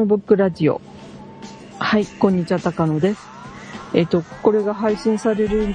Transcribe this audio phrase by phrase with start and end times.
[0.00, 0.80] カノブックラジオ。
[1.78, 3.20] はい、こんにちは、高野です。
[3.92, 5.74] えっ、と、これが配信される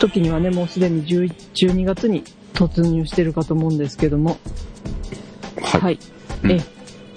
[0.00, 4.36] 時にはね、もうすでに11 12月に突入してるかと思うんですけども。
[5.62, 5.80] はい。
[5.80, 5.98] はい。
[6.42, 6.60] うんえ、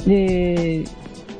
[0.05, 0.83] で、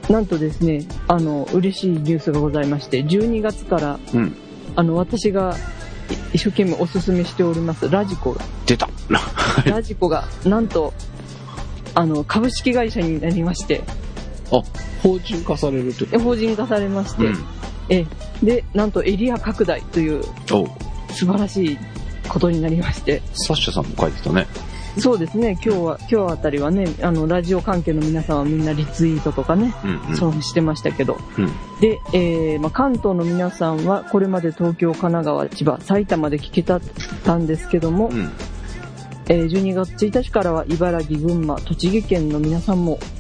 [0.10, 4.35] なんとですね、あの、嬉しいニュースがございまして、12月から、うん。
[4.76, 5.55] あの、私が
[6.34, 8.90] い一生懸命おすすめしております、ラジコが、出た。
[9.68, 10.96] ラジコが、なんと、
[11.94, 13.84] あの、株式会社になりまして、
[14.58, 14.64] あ、
[15.02, 17.34] 法人化されるってこ法人化されましとて、
[17.90, 18.05] え
[18.44, 20.23] で、なんとエリア拡大という
[21.09, 21.77] 素晴らしい
[22.27, 24.48] ことになりまして、サッシャさんも書いてたね。
[24.98, 30.18] そうですね、今日は、今日あたりはね、あの、ラジオ関係の皆さんはみんなリツイートとかね、うんうん。
[30.18, 31.48] そうしてましたけど、うん。
[31.82, 36.80] で、えーまあ、関東の皆さんはこれまで東京、神奈川、千葉、埼玉で聞けた
[37.26, 38.32] たんですけども、うん。
[39.27, 43.15] えー12月1日からは茨城、群馬、栃木県の皆さんもあ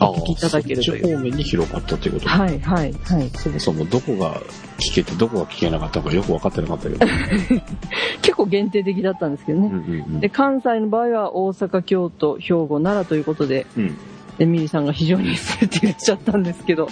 [0.00, 3.30] お聞きいただけると方面に広がったということはい、はい、はい。
[3.30, 4.40] そもそもどこが
[4.78, 7.06] 聞けてどこが聞けなかったのかよく分かってなかったけど。
[8.22, 9.68] 結構限定的だったんですけどね。
[9.68, 13.82] うんうんで、関西の場合は大阪、京都、兵庫、奈良ということで、うん。
[13.84, 13.98] うん。
[14.38, 16.88] で、ミリさんが非常に優れていらっしゃったんですけど、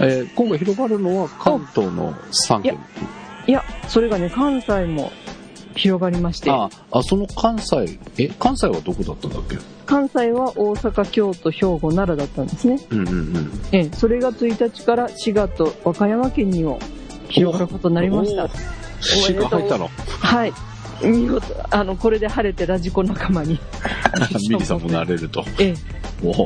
[0.00, 2.14] えー今回広がるのは関東の
[2.48, 2.78] 3県。
[3.46, 5.12] いや、それがね、関西も
[5.76, 9.56] 広がりまして、ああ、その関西、え、関西はどこだったんだっけ？
[9.86, 12.80] 関西は大阪、京都、兵庫、奈良だったんですね。
[12.90, 13.50] うんうんうん。
[13.72, 16.80] ええ、それが1日から滋賀と和歌山県にも
[17.28, 18.48] 広がることになりましたお。
[18.48, 19.38] ー。
[19.48, 19.88] 鹿入ったの？
[20.20, 20.52] はい。
[21.04, 23.60] 見事、あの、これで晴れてラジコ仲間に。
[24.48, 25.44] ミリさんもなれると。
[25.58, 25.74] ええ、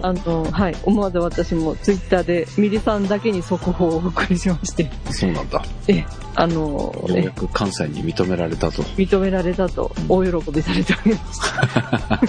[0.03, 0.77] あの、はい。
[0.83, 5.63] 思わず私もツイッターでミリさんだけに速報をお送りしまして、そうなんだ。
[5.87, 8.83] ええ、あの、ようえやく関西に認められたと。
[8.83, 12.21] 認められたと大喜びされておりました。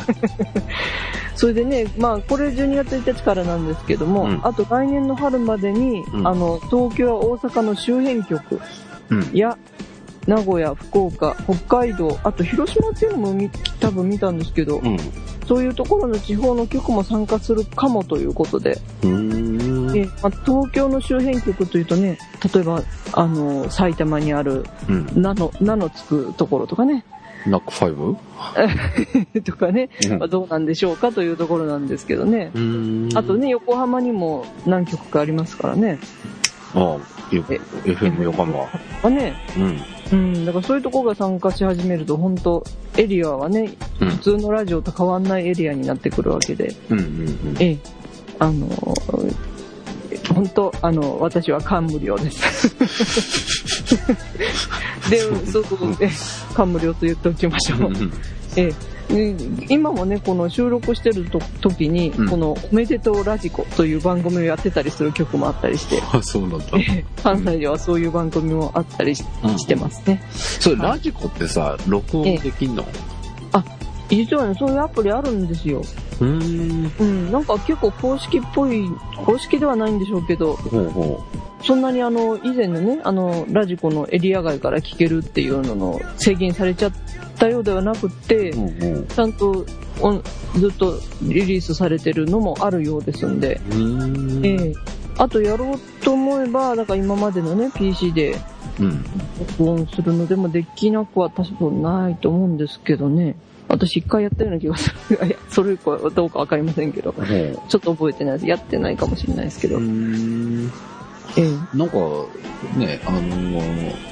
[1.35, 8.59] それでね、まあ、これ12月1日からなんですけども、うんあと来年の春までに、うんあの、東京や大阪の周辺局
[9.09, 9.29] うん。
[10.27, 13.49] や、名古屋、福岡、北海道、あと広島っていうのも見
[13.79, 14.97] 多分見たんですけど、うん。
[15.47, 18.77] そういうところの地方の局も参加するかもということで。
[19.03, 19.07] え
[20.23, 22.17] まあ、東京の周辺局というとね、
[22.53, 22.83] 例えば、
[23.13, 25.07] あの、埼玉にある、うん。
[25.15, 27.03] 名の、名のつくところとかね、
[27.47, 29.41] ナックファイブ？
[29.41, 32.51] とかね、うんまあ、どうなんでしょうかというところなんですけどね。
[33.15, 35.99] あとね、横浜にも何局かありますからね。
[36.75, 36.97] ああ、
[37.31, 38.57] FM 横浜。
[38.57, 38.67] ま
[39.03, 39.81] あね、うん。
[40.11, 42.63] うん、だからそういうところが参加し始めると、本当
[42.97, 47.07] エリアはね、うん普通のラジオと変わんないエリアになってくるわけで、うんうんう
[47.53, 47.55] ん。
[47.59, 47.77] ええ、
[48.39, 48.67] あの、
[50.33, 52.75] 本当あの、私は感無量です。
[55.09, 55.19] で、
[55.51, 56.09] そうそう、え
[56.53, 57.91] 感無量と言っておきましょう。
[58.55, 58.75] ええで
[59.69, 66.65] 今もね、この収録してると時に、うんこのおめでとうラジコという番組をやってたりする曲もあったりして、 あ、そうなんだ。
[66.75, 70.21] ええ関西ではそういう番組もあったりし,、うんてますね。
[70.31, 72.85] それ、ラジコってさ、録音できんの？
[74.09, 75.81] 実はね、そういうアプリあるんですよ。
[76.19, 76.91] うーん。
[76.99, 78.89] うん、なんか結構公式っぽい、
[79.25, 81.23] 公式ではないんでしょうけど、ほうほ
[81.63, 86.91] そんなにあの、以前のね、あの、ラジコのエリア外から聞けるっていうのの制限されちゃっ
[87.37, 88.55] たようではなくって、う。
[88.55, 89.05] ほうほう。
[89.07, 89.65] ちゃんと
[90.55, 94.45] ずっとリリースされてるのもあるようですんで、ん。
[94.45, 94.73] ええ
[95.17, 98.35] あとやろうと思えば、だから今までのね、PC で
[98.79, 99.03] うん。
[99.57, 103.35] 録音するのでもできなくは多分ないと思うんですけどね。
[103.67, 105.27] 私一回やったような気がする。
[105.27, 107.13] いや、それ以降はどうかわかりませんけど。
[107.13, 108.47] ちょっと覚えてないです。
[108.47, 109.79] やってないかもしれないですけど。
[111.37, 111.45] うーん。
[111.45, 111.97] ええなんか、
[112.77, 114.11] ね、あのー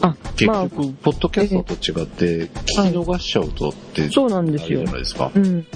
[0.00, 4.92] あ、結まあ、局、ポッドキャストと違って、聞き逃しちゃうとって、そうなんですよじゃ。
[4.92, 5.30] ないですか。
[5.34, 5.66] うん。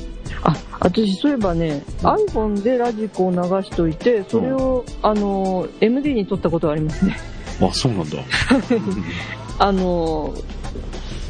[0.43, 7.17] あ、私そういえばね、iPhone でラジコを流しといて、それを、あの、MD に撮ったことがありますね。
[7.61, 8.19] あ、そうなんだ。
[9.59, 10.35] あの、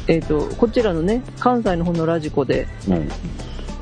[0.07, 3.09] えっ、と、こちらのね、関西の方のラジコで、うん。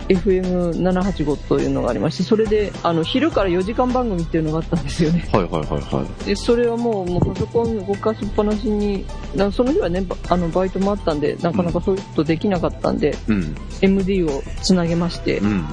[0.10, 5.28] FM785 というのがありまして、それで、あの、昼から4時間番組っていうのがあったんですよね。
[5.32, 6.26] はいはいはいはい。
[6.26, 9.06] で、それはもう、もうパソコン動かしっぱなしに、
[9.36, 13.56] なその日はね、ばあの、バイトもあったんで、なかなかそういうことできなかったんで、うん。
[13.82, 15.66] MD をつなげましてう、ん。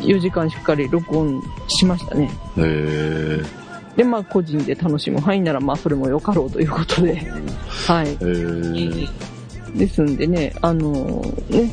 [0.00, 2.30] 4時間しっかり録音しましたね。
[2.56, 3.66] へえ。
[3.96, 7.16] で、まあ、個人で楽しむ範囲なら、まあ、それもよかろうということで、
[7.86, 8.08] はい。
[8.08, 9.35] へえ。
[9.76, 11.72] ですんでね、あのね、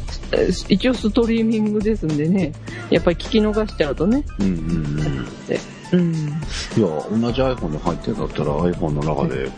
[0.69, 2.53] 一応ストリーミングですんでね、
[2.89, 5.45] やっぱり聞き逃しちゃうとね、うんうんうん。
[5.47, 5.59] で
[5.93, 6.13] うん。
[6.13, 6.87] いや、
[7.21, 9.49] 同じ iPhone に入ってんだったら iPhone の中で、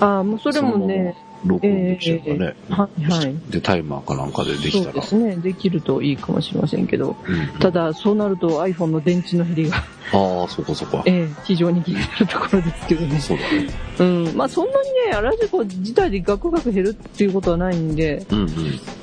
[0.00, 2.56] ああ、もうそれもね、録音できうからね。
[2.68, 3.36] はいはい。
[3.50, 5.02] で、タイマーかなんかでできたら。
[5.02, 5.42] そうですね。
[5.42, 7.16] できるといいかもしれませんけど。
[7.26, 9.76] うんただ、そうなると iPhone の電池の減りが、
[10.12, 11.02] ああ、そこそこ。
[11.06, 13.18] ええ非常に気になるところですけどね。
[13.20, 13.68] そうだね。
[13.98, 14.36] うん。
[14.36, 18.46] まあ、そんなにね、ラジコ自体でガクガク減るっていうことはないんで、うん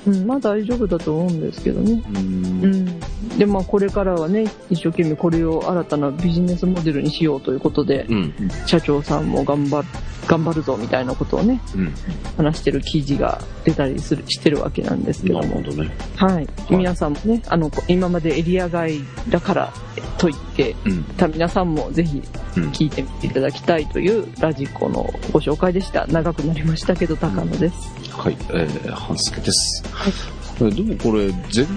[0.08, 2.04] うん、まあ大丈夫だと思うんですけどね。
[2.10, 2.16] うん。
[2.16, 2.20] う。
[2.20, 3.00] うんん。
[3.38, 8.34] で、まあ、これからはね、一生懸命これを新たなビジネスモデルにしようということで、うん。
[8.66, 9.88] 社長さんも頑張る、
[10.28, 11.94] 頑張るぞみたいなことをね、うん。
[12.38, 15.42] 話してる記事が出たりする、してるわけなんですけども。
[15.44, 15.92] なるほどね。
[16.16, 16.48] はい。
[16.70, 19.00] 皆さんもね、あの、今までエリア外
[19.30, 19.74] だから
[20.18, 20.97] と言って、うん。
[21.18, 22.22] た皆さんもぜひ
[22.58, 22.64] うん。
[22.70, 26.06] 聞いてみていただきたいというラジコのご紹介でした。
[26.08, 27.76] 長くなりましたけど、高野です。
[28.12, 28.38] はい。
[28.50, 29.84] えー、半助です。
[29.92, 30.14] はい
[30.60, 31.68] えでもこれ、全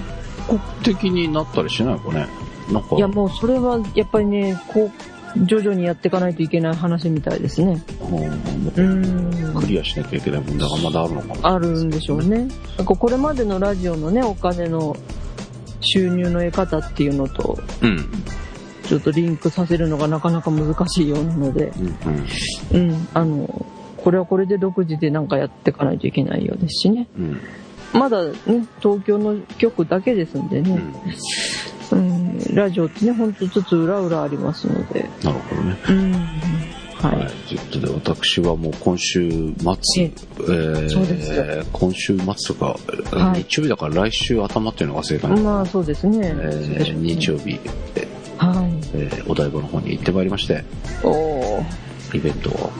[0.48, 2.26] 国的になったりしないのかね？
[2.72, 4.90] なんか、いや、もうそれはやっぱりね、こ
[5.36, 7.82] う、徐々にやっていかないといけない話みたいですね。
[8.10, 9.68] うんクん。
[9.68, 12.48] リアしなきゃいけない問題がまだあるのかなあるんでしょうね。
[12.78, 14.96] なんかこれまでのラジオのね、お金の
[15.80, 18.08] 収入の得方っていうのと、うん。
[18.90, 21.72] ちょっとリンクさせるのがなかなか難しいようなので、
[22.72, 22.88] うん。
[22.90, 23.66] うん、あの、
[23.96, 27.06] これはこれで独自でなんかやっていかないといけないようですしね。
[27.16, 27.40] うん。
[27.92, 28.34] まだね、
[28.82, 30.82] 東京の局だけですんでね、
[31.92, 31.98] うん。
[31.98, 35.76] うん、ラジオってね、ほんとずつ裏裏ありますので、なるほどね。
[35.88, 37.30] うん、ははい。
[37.46, 42.76] ということで、私はもう今週末、ええー今週末とか、
[43.16, 45.34] はい日曜日だから来週頭っていうのが正解い。
[45.34, 46.18] なのまあそうですね。
[46.24, 47.60] えー日曜日、
[47.94, 48.08] え
[48.46, 48.88] はい。
[48.94, 50.64] えーお台場の方に行ってまいりまして、
[51.04, 52.70] おーイベントを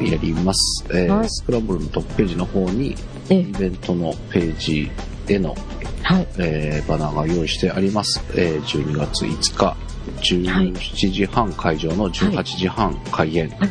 [0.00, 0.84] やります。
[0.90, 2.94] えーはいスクランブルのトップページの方に、
[3.28, 4.90] えイベントのページ
[5.28, 5.54] への、
[6.02, 6.26] はい。
[6.38, 8.20] えーバナーが用意してあります。
[8.34, 9.76] えー12月5日、
[10.22, 13.68] 17時半会場の18時半開演、はい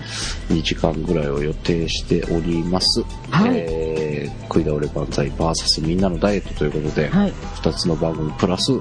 [0.50, 3.04] 2時間ぐらいを予定しております。
[3.30, 7.34] はいえー食い倒れ万歳 VS みんなのダイエットということで、はい。
[7.56, 8.72] 2つの番組プラス、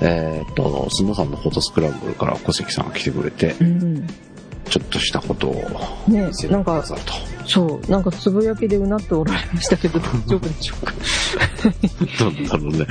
[0.00, 4.06] えーっと、すのさんのフォトスクランブルから小関さんが来てくれて、うん。
[4.68, 5.54] ちょっとしたことを
[6.08, 7.12] ね見せ、てなんか、くださると。
[7.46, 10.92] そう、なんかつぶやきでうなっておられましたけど、 大丈夫でしょうか？
[12.18, 12.86] どうだろうね。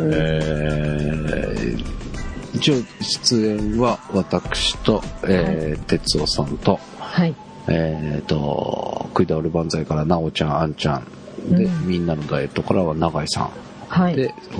[0.00, 1.84] うんえー
[2.54, 7.34] 一応出演は私と、えー哲夫さんと、はい。
[7.68, 11.04] えーと、食い倒れ万歳からなおちゃん、あんちゃん、
[11.54, 13.50] で、うんみんなのダイエットからは永井さん、
[13.88, 14.16] はい。
[14.16, 14.58] で、フ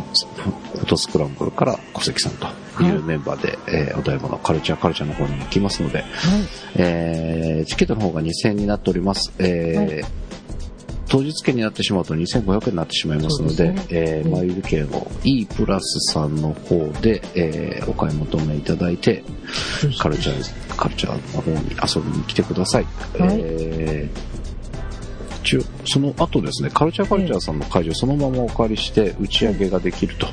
[0.81, 2.33] ォトスクランブルから小関さん
[2.77, 6.09] というメンバーで、えーお台場のカルチャーカルチャーの方に行きますので、はい。
[6.77, 9.33] えーチケットの方が2000円になっております。
[9.39, 10.27] えー
[11.09, 19.23] 当日券になってしまうと2500円になってしまいますので、ですねうんえー前売り券を E プラスさんの方で、えーお買い求めいただいて、
[20.01, 21.59] カルチャー、カルチャーの方に
[21.95, 22.85] 遊びに来てください。
[23.19, 24.46] はいえー
[25.47, 30.27] 一応、その後ですね、カルチャーカルチャーさんの会場そのままお借りして打ち上げができると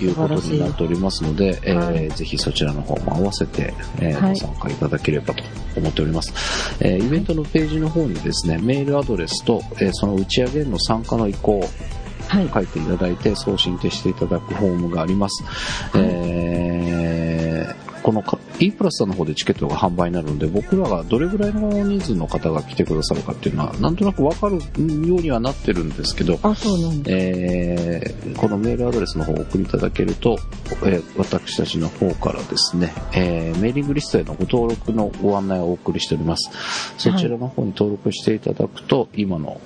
[0.00, 5.42] いうことになっておりますので、えーはいぜひそちらの方も合わせて、えーはいご参加いただければと
[5.76, 6.32] 思っております。
[6.80, 11.68] えーイベントのページの方にですね、メールアドレスと、えーその打ち上げへの参加の意向を
[12.28, 12.50] はい。
[12.52, 15.44] 書いていただいて送信していただくフォームがあります。
[15.94, 17.05] えー
[18.06, 24.82] このか E プラスさんの方でチケットが販売になるので、僕らがどれぐらいの人数の方が来てくださるかっていうのは、なんとなくわかるよう
[25.20, 26.38] にはなってるんですけど。
[27.08, 30.38] えーこのメールアドレスの方をお送りいただけると、
[30.84, 36.48] えー私たちの方からですね、えーメーリングリストへのご登録のご案内をお送りしております。
[36.98, 39.60] そちらの方に登録していただくと、今の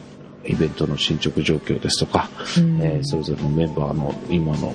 [0.46, 4.74] イベントの進捗状況ですとか、うんえーそれぞれのメンバーの今の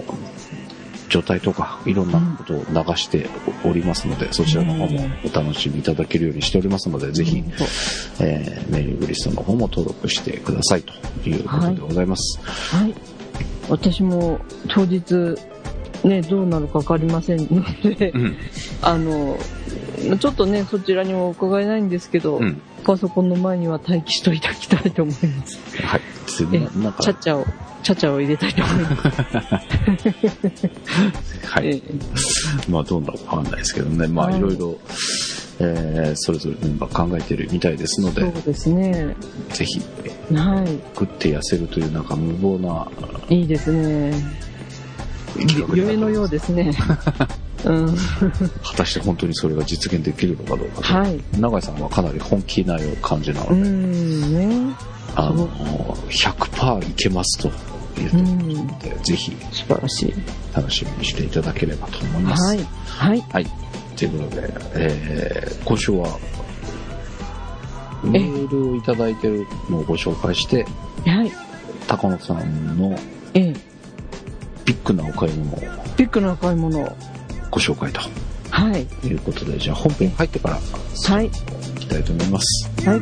[1.10, 3.30] 状態とか、いろんなことを流して
[3.64, 7.44] おりますので、そちらの方もお楽しみいただけるようにしておりますので、ぜひ、
[8.20, 10.94] えーメーリングリストの方も登録してくださいと
[11.30, 12.40] いうことでございます。
[12.42, 12.94] はい。
[13.70, 15.36] 私も当日、
[16.04, 17.64] ね、どうなるかわかりませんの
[17.96, 18.38] で、うん。
[18.82, 19.38] あの、
[20.20, 22.62] ちょっとね、そちらにも伺えないんですけど、うん。
[22.86, 25.60] パソコンの前には待機しといただきたいと思います。
[25.82, 26.02] はい。
[26.54, 27.46] えななんかチャッチャを、
[27.82, 29.08] チャッチャを入れたいと思います。
[31.48, 31.68] はい。
[31.68, 31.82] ええ
[32.70, 34.08] まあ、どうなるかわかんないですけどね。
[34.08, 34.78] まあ、はいいろいろ、
[35.60, 39.16] えーそれぞれメンバー考えてるみたいですのでそう、ですね。
[39.50, 39.80] ぜひ、
[40.34, 42.88] は食って痩せるというなんか無謀な
[43.30, 44.14] いいいですね。
[45.74, 46.72] 夢のようですね。
[47.66, 47.96] うん。
[48.64, 50.94] 果たして本当にそれが実現できるのかどうかと。
[50.94, 51.20] はい。
[51.40, 54.76] 永井さんはかなり本気な感じなのうで、ん、ね。
[55.16, 55.48] あの、
[56.10, 57.52] 100%いけますと
[57.98, 58.38] 言ってうん。
[58.68, 60.14] ので、ぜひ素晴らしい。
[60.56, 62.44] 楽しみにしていただければと思います。
[62.46, 62.68] はい。
[62.86, 63.24] はい。
[63.32, 63.48] はい。
[63.98, 66.20] ということで、えー今週は、
[68.04, 70.66] メールをいただいてるのをご紹介して、
[71.06, 71.32] はい。
[71.88, 72.96] 高野さんの
[73.34, 73.55] ええ。
[74.66, 75.60] ビッグなお買い物を
[75.98, 76.96] ビッグな買い物を。
[77.52, 78.02] ご紹介と
[78.50, 78.82] はい。
[79.08, 80.56] いうことで、じゃあ本編入ってから
[81.16, 81.28] はい。
[81.28, 81.30] い
[81.80, 82.70] きたいと思います。
[82.90, 83.02] はい。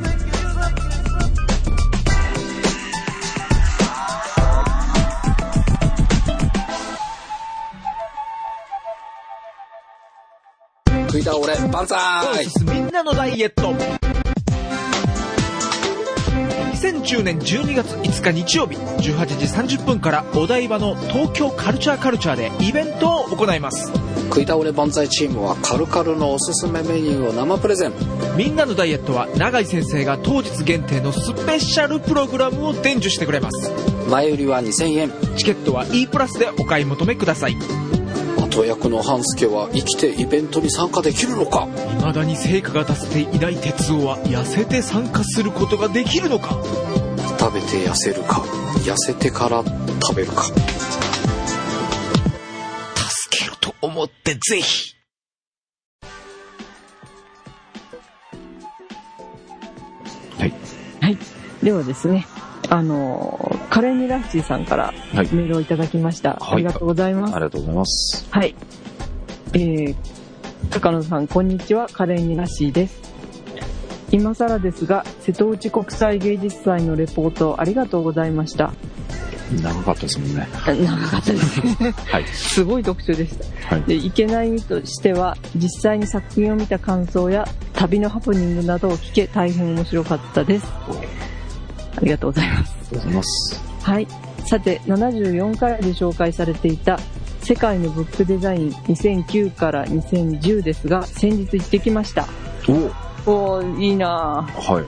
[11.08, 13.74] 食い倒れ万歳みんなのダイエット
[16.84, 23.90] 2010年12月5日日曜日18時30分からお台場の東京カルチャーカルチャーでイベントを行います。
[24.26, 27.94] 食い倒れ万歳チームはカルカルのおすすめメニューを生プレゼン。
[28.36, 33.72] みんなのダイエットは永井先生が当日限定のスペシャルプログラムを伝授してくれます。
[34.10, 35.12] 前売りは2000円。
[35.38, 37.56] チケットは E プラスでお買い求めください
[38.56, 41.68] 後役の半助は生きてイベントに参加できるのか？
[41.98, 46.62] 未だに成果が出せていない哲夫は痩せて参加することができるのか？
[47.40, 48.42] 食べて痩せるか
[48.86, 50.56] 痩せてから食べるか助
[53.32, 54.94] けると思ってぜひ
[60.40, 60.54] はい。
[61.02, 61.18] はい。
[61.64, 62.26] ではですね、
[62.70, 65.28] あのー、カレーニラッシーさんからはい。
[65.34, 66.34] メールをいただきました。
[66.36, 67.40] はいありがとうございますあ。
[67.40, 68.28] りがとうございます。
[68.32, 68.56] はい。
[69.54, 69.96] えー、
[70.72, 71.88] 高野さん、こんにちは。
[71.92, 73.02] カレーニラッシーです。
[74.12, 78.72] 今更ですが、瀬戸内国際芸術祭のレポートありがとうございました。
[79.62, 80.48] 長かったですもんね。
[80.66, 81.92] あ長かったですね。
[81.92, 82.28] はい。
[82.28, 83.76] すごい特集でした。
[83.76, 83.84] はい。
[83.84, 90.66] で、いけないとしては、実際に作品を見た感想や旅のハプニングなどを聞け大変面白かったです。
[91.98, 92.74] ありがとうございます。
[92.74, 93.64] ありがとうございます。
[93.82, 94.08] はい。
[94.46, 97.00] さて、74回で紹介されていた
[97.42, 102.28] 世界のブックデザイン2009から2010ですが、先日行ってきました。
[103.26, 104.84] おおー、いいなはい。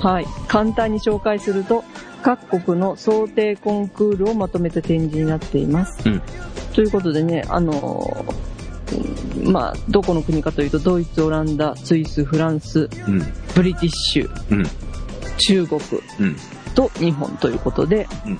[0.00, 0.26] ぁはい。
[0.48, 1.84] 簡単に紹介すると、
[2.22, 6.08] 各国の想定コンクールをまとめた展示になっています。
[6.08, 6.22] うん
[6.72, 13.18] ということでね、あのーうんまあ、どこの国かというと、ドイツ、オランダ、スイス、フランス、うん。
[13.54, 14.64] ブリティッシュ、うん。
[15.46, 15.80] 中国
[16.20, 16.36] うん。
[16.74, 18.38] と日本ということで、うん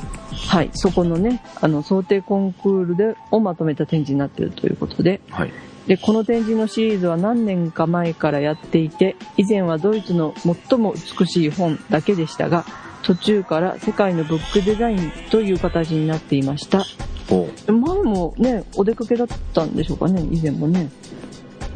[0.49, 5.53] はい、そこのね、あの、想定コンクールで、をまとめた展示になっているということで、はい。
[5.87, 12.65] で、この展示のシリーズは何年か前からやっていて、以前はドイツの最も美しい本だけでしたが、
[13.03, 16.85] 途中から世界のブックデザインという形になっていました。
[17.31, 20.91] お前もね、お出かけだったんでしょうかね、以前もね。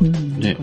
[0.00, 0.40] うん。
[0.40, 0.56] ね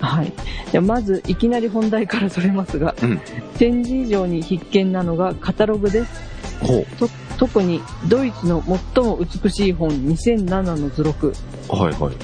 [0.00, 0.32] はい。
[0.72, 3.20] でまず、いきなり本題からそれますが、うん。
[3.58, 6.28] 展示以上に必見なのがカタログです。
[6.60, 8.62] ほと特にドイツの
[8.94, 11.32] 最も美しい本2007の図録。
[11.70, 11.72] う。
[11.72, 12.14] はいはい。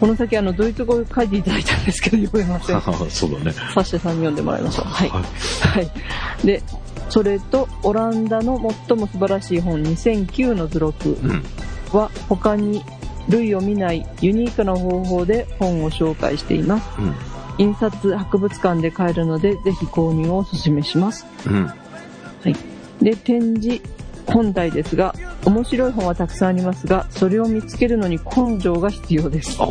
[0.00, 2.80] この先あのドイツ語で書いていただいたんですけど読めません。
[3.10, 3.52] そうだね。
[3.52, 4.86] サッシャさんに読んでもらいましょう。
[4.86, 5.08] はい。
[5.08, 5.90] はいはい。
[6.44, 6.62] で、
[7.08, 11.44] それとオランダの最も素晴らしい本2009の図録うん。
[11.92, 12.82] は他に
[13.28, 16.88] 類を見ないユニークな方法で本を紹介しています。
[17.00, 17.14] うん。
[17.56, 21.26] 印刷博物館で買えるのでぜひ購入をお勧めします。
[21.46, 21.70] うん。
[23.00, 23.80] で、展示
[24.26, 25.14] 本体ですが、
[25.44, 29.56] 面白い本はたくさんありますが、それを見つけるのに根性が必要です。
[29.60, 29.66] ああ、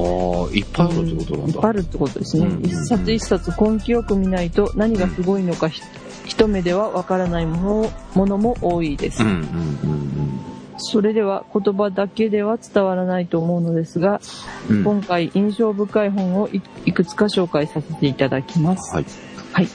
[0.53, 1.53] いっぱいあるってことなんだ。
[1.55, 2.45] いっぱいあるってことですね。
[2.45, 5.81] うん一冊一冊根気よく見ないと何がすごいのかひ
[6.25, 9.29] 一目ではわからないものものも多いですうん。
[9.29, 10.39] うんうん
[10.77, 14.21] それでは言葉だけでは伝わらないと思うのですが、
[14.69, 14.77] うん。
[14.77, 14.83] うん。
[14.83, 18.93] 今回印象深い本をいいくつか紹介させていただきます。
[18.95, 19.05] はい。
[19.53, 19.67] はい。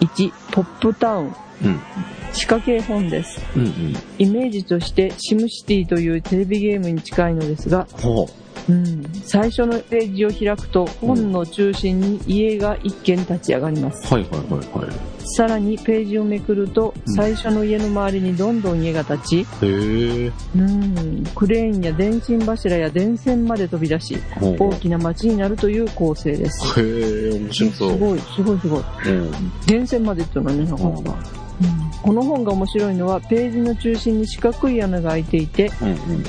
[0.00, 1.34] 1、ポップタウン。
[1.64, 1.80] うん。
[2.32, 3.40] 仕掛け本です。
[3.56, 3.96] うんうん。
[4.18, 8.26] イメージとしてシムシティというテレビゲームに近いのですが、ほ
[8.68, 14.14] うん、最初のページを開くと本の中心に家が一軒立ち上がります。
[14.14, 14.18] う。
[14.18, 15.12] はいはいはいはい。
[15.36, 19.46] さらにページをめくるとうん最初の家の周りにどんどん家が立ち。
[19.62, 24.16] うん、クレーンや電信柱や電線まで飛び出し。
[24.40, 26.80] 大きな街になるという構成です。
[26.80, 27.98] へえ、面白すそう。
[27.98, 28.82] ごい、すごいすごい。
[29.06, 29.32] うん。
[29.66, 31.41] 電線までっていうのはね、なかなか。
[32.04, 35.70] うんこの本が面白いのはページの中心に四角い穴が開いていて。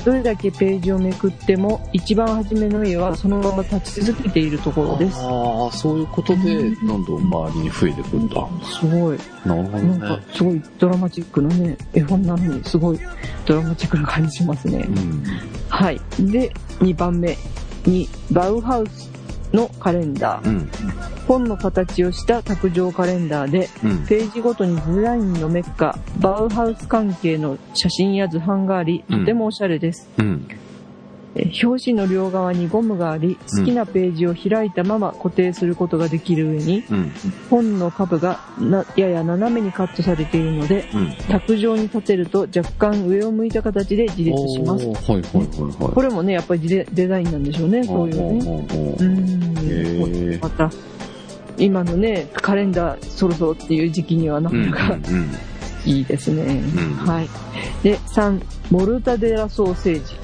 [0.05, 5.17] どれだけページをめくっても一番初めの家はそのまま立ち続けているところです。
[5.19, 8.47] ああ、そういうことで、どんどん周りに増えてくんだ。
[8.63, 9.17] すごい。
[9.45, 10.23] なるほどなんかね。
[10.33, 12.99] すごいドラマチックなね、絵本なのにすごい
[13.45, 14.91] ドラマチックな感じしますねう。
[14.91, 15.23] ん。
[15.69, 15.99] はい。
[16.19, 17.37] で、2番目
[17.85, 19.12] にバウハウス
[19.53, 20.47] のカレンダー。
[20.47, 20.69] うん。
[21.27, 24.05] 本の形をした卓上カレンダーで、うん。
[24.05, 30.09] ページごとにデザインのメッカ、バウハウス関係の写真や図版があり、うんとてもおしゃれです。
[30.17, 30.47] うん。
[31.35, 37.11] え表紙の両側にゴムがあり、好きなページを開いたまま固定することができる上に、うん。
[37.49, 41.15] 本の株がなやや斜めにカットされているので、うん。
[41.29, 44.85] 卓上に立てると若干上を向いた形で自立します。
[44.85, 45.93] はいはいはいはい。
[45.93, 48.67] これもね、やっぱりデデザインなんでしょうね、そういうね。
[48.99, 50.39] うん。
[50.39, 50.69] また、
[51.57, 55.31] 今のね、カレンダーそろそろっていう時期にはなかうんなかうん
[55.85, 56.61] いいですね。
[56.61, 57.29] んはい。
[57.83, 60.15] で、3、モルタデラソーセージ。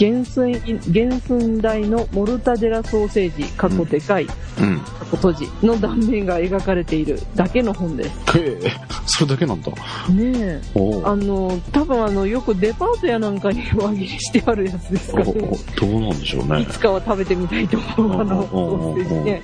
[0.00, 0.54] 原寸、
[0.94, 4.26] 原寸大のモルタデラソーセージ、過去でかい、う
[4.64, 4.80] ん。
[4.80, 8.38] 過去閉じの断面が描かれているだけの本です。
[8.38, 8.72] へえ、
[9.04, 9.70] それだけなんだ。
[10.08, 10.60] ねえ。
[11.04, 15.58] あの、多分あの、よくデパートやなんかに輪切りしてあるやつですかおね。
[15.78, 16.66] どうなんでしょうねい。
[16.66, 19.42] つかは食べてみたいと思う、あの、ソおーセージね。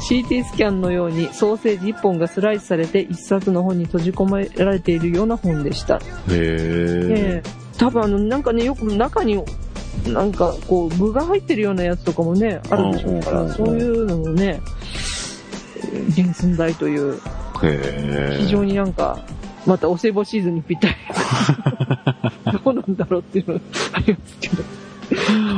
[0.00, 5.96] CT スキャンのようにソーセージ1本がスライスされて1冊の本に閉じ込められているような本でした。
[5.96, 6.34] へえ。
[7.06, 9.42] ねえ多分あの、なんかね、よく中に、
[10.06, 14.60] なんかこう、具が入ってるようなやつとかもね、あるでしょうから、そういうのもね、
[16.16, 17.20] 原寸大という。
[18.38, 19.18] 非常になんか、
[19.66, 20.94] またお歳暮シーズンにぴったり。
[22.64, 23.60] どうなんだろうっていうの
[23.92, 24.62] ありますけど。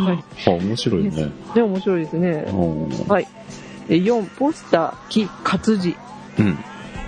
[0.04, 0.24] はい。
[0.46, 1.30] あ、面白いね。
[1.54, 2.44] でも面白いですね。
[2.48, 3.08] うん。
[3.08, 3.28] はい。
[3.88, 5.96] え4、ポスター、木、活字。
[6.38, 6.58] うん。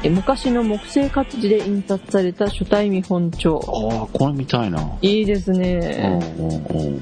[0.04, 3.58] え昔の木製活字で印刷された書体見本帳。
[3.66, 4.99] ああ、これ見たいな。
[5.00, 6.20] いいですうんね。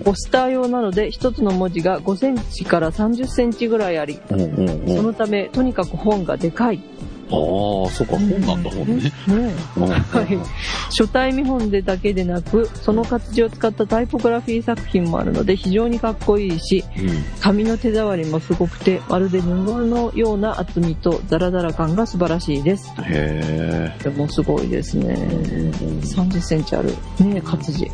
[0.04, 4.20] ポスター用なので、一つの文字が5センチから30センチぐらいあり。
[4.28, 4.36] そ
[5.02, 6.80] のため、とにかく本がでかい。
[7.32, 9.12] ああ、そうか、本なんだもんね。
[10.10, 10.38] はい。
[10.90, 16.84] 書体見本でだけでなく、その活字を使ったタイポグラフィー作品もあるので非常にかっこいいし、
[17.40, 19.54] 紙の手触りもすごくて、まるで布
[19.86, 22.92] のような厚みとザラザラ感が素晴らしいです。
[22.98, 23.04] うん。
[23.04, 25.14] へでもすごいですね。
[25.14, 26.94] 30センチある。
[27.20, 27.90] ね活字。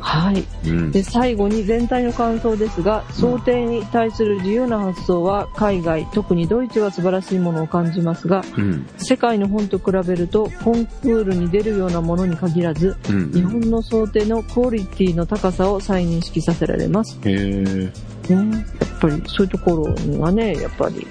[0.00, 0.44] はい。
[0.64, 0.70] え。
[0.70, 0.92] うん。
[0.92, 8.86] で、最後に全体の感想ですが、想定に対する自由な発想は海外、特にドイツは素晴らしいものを感じますが、うん。
[8.96, 13.32] 世界の本と比べるとコンクールに出るようなものに限らず、うん。
[13.32, 17.18] 日本の想定のクオリティの高さを再認識させられます。
[17.24, 17.92] へえ。
[18.34, 21.06] ね、やっぱりそういうところがね、やっぱり、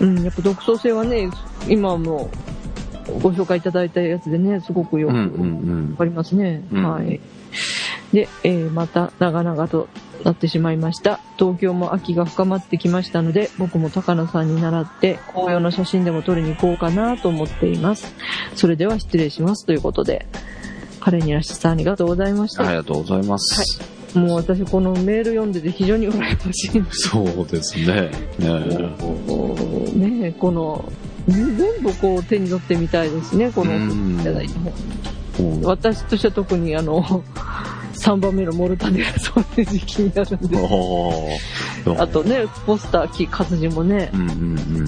[0.00, 1.28] うん、やっぱ独創性はね、
[1.68, 2.30] 今も
[3.22, 6.64] ご紹介いただいたやつでね、すごくよくうんうんわかりますね。
[6.72, 7.20] うんはい。
[8.12, 9.88] で、えーまた長々と
[10.24, 11.20] なってしまいました。
[11.38, 18.14] 東京も秋が深まってきましたので、僕も高野さんに習って紅葉の写真でも撮りに行こうかなと思っています。
[18.54, 20.26] それでは失礼しますということで、
[21.00, 22.62] 彼にいらっしゃさんありがとうございましうん。
[22.62, 22.70] あた。
[22.72, 23.80] りがとうございます。
[24.18, 28.10] もう私このメール読んでて非常に羨ましいそうですね。
[28.38, 30.90] ねねこの、
[31.28, 34.72] 全部こう手に取ってみたいですね、このうんいただいた本。
[34.72, 37.22] うん私としては特にあの、
[37.96, 40.58] 3番目のモルタデラソーセージ気になるんで。
[41.98, 44.84] ああとね、ポスター、木活字もね、うんうんうん。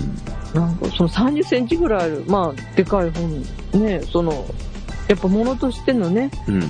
[0.54, 3.42] なんかその30センチぐらいある、まあ、でかい本、
[3.82, 4.46] ね、その、
[5.08, 6.62] やっぱ物としてのね、うん。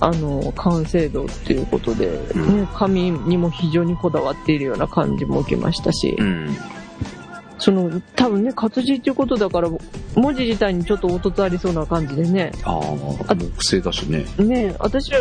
[0.00, 6.56] あの、完成度っていうことで、うんね、紙にも非常にこだわっているような感じも受けましたし、うん。
[7.64, 9.70] その、多分ね、活字っていうことだから、
[10.14, 12.78] 文字自体にちょっと凹凸ありそうな感じでね、あ
[13.26, 14.26] あ、木製だしね。
[14.36, 15.20] ね、私ら、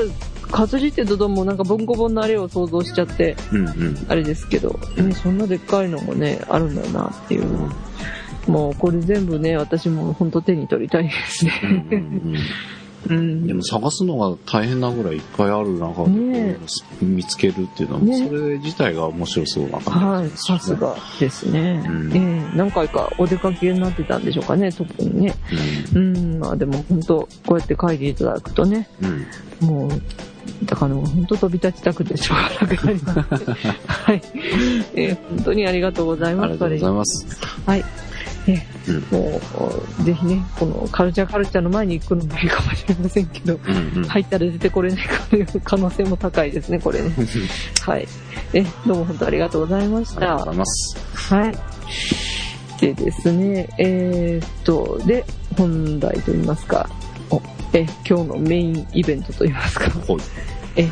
[0.52, 4.06] 活字ってどどもなんか文庫本のあれを想像しちゃって、うんうん。
[4.10, 7.46] あれですけど、ね、そんなでっかいのもね、あるんだなっていう。
[8.46, 11.62] もうこれ全部ね、私も本当手に取りたいですね。
[11.64, 12.38] うんうんう
[13.10, 13.58] うん、でん。
[13.58, 16.58] も探すのが大変なぐらいいっぱいある中で、ね
[17.02, 20.76] 見つけるっていうのは、ねそれ自体が面白そうな感はい、じですねさす。
[20.76, 21.84] がですね。
[21.88, 22.20] うんえ
[22.54, 25.36] え何回かお出かけになってたんでしょうかね、特にね。
[25.96, 29.28] うん、まあでも本当、こうやって書いていただくとね、うん。
[29.62, 29.68] うん。
[29.68, 29.90] もう、
[30.66, 33.46] だから本当飛び立ちたくてしょうがなくなります。
[33.88, 34.22] はい。
[34.96, 36.46] えー本当にありがとうございます。
[36.46, 37.26] ありがとうございます。
[37.66, 37.84] はい。
[38.48, 38.60] えうん
[39.12, 39.42] も
[40.00, 44.04] う、ぜひね、このカルチャーカルチャーの前に行くのもいいかもしれませんけど、うんうん。
[44.08, 47.12] 入ったら出てこれないという可能性も高いですね、これね。
[47.82, 48.08] はい。
[48.54, 50.38] え、どうも本当ありがとうございました。
[50.38, 50.54] は
[51.50, 51.58] い。
[52.82, 55.24] でですね、えーっと、で、
[55.58, 56.90] 本題といいますか、
[57.30, 57.42] お
[57.72, 59.90] え、今日のメインイベントといいますか。
[60.76, 60.90] え、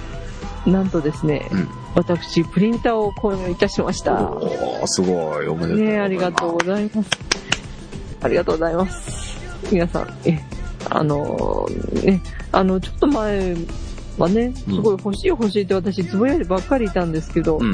[0.66, 4.32] なんとですね、うん私、プリンターを購入いたしました。
[4.32, 5.48] おー、すごい。
[5.48, 5.82] おめでとうございます。
[5.82, 7.10] ねありがとうございます。
[8.22, 9.40] ありがとうございます。
[9.72, 10.40] 皆さん、え、
[10.90, 13.56] あのー、ね、あの、ちょっと前
[14.18, 17.72] はね、すごい欲しい欲しいって私、つぶやいてばっかりいたんですけど、うん。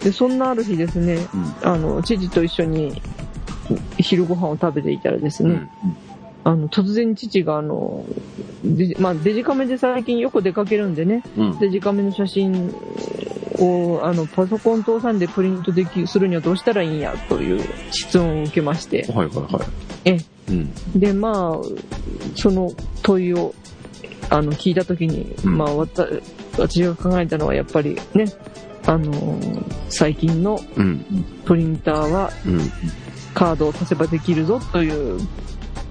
[0.00, 1.18] で、そんなある日ですね、
[1.62, 1.68] うん。
[1.68, 3.00] あの、知事と一緒に
[3.98, 5.96] 昼ご飯を食べていたらですね、うん。
[6.44, 8.04] あの、突然父があの、
[8.62, 11.58] デジまあ、デジカメで最近よく出かけるんでね、うん。
[11.58, 12.72] デジカメの写真
[13.58, 19.64] を、あの、パソコン通さんでプリントでき、するにはどうしたらいいんや、という質問を受けまして、はいはいは
[20.04, 20.10] い。
[20.10, 20.18] え、
[20.50, 21.00] うん。
[21.00, 21.58] で、まあ、
[22.36, 22.70] その
[23.02, 23.54] 問いを、
[24.28, 26.06] あの、聞いたときに、うんまあ、わた、
[26.58, 28.26] 私が考えたのはやっぱりね、
[28.86, 31.04] あのー最近のうん。
[31.44, 32.60] プリンターはうん。
[33.32, 35.18] カードを足せばできるぞという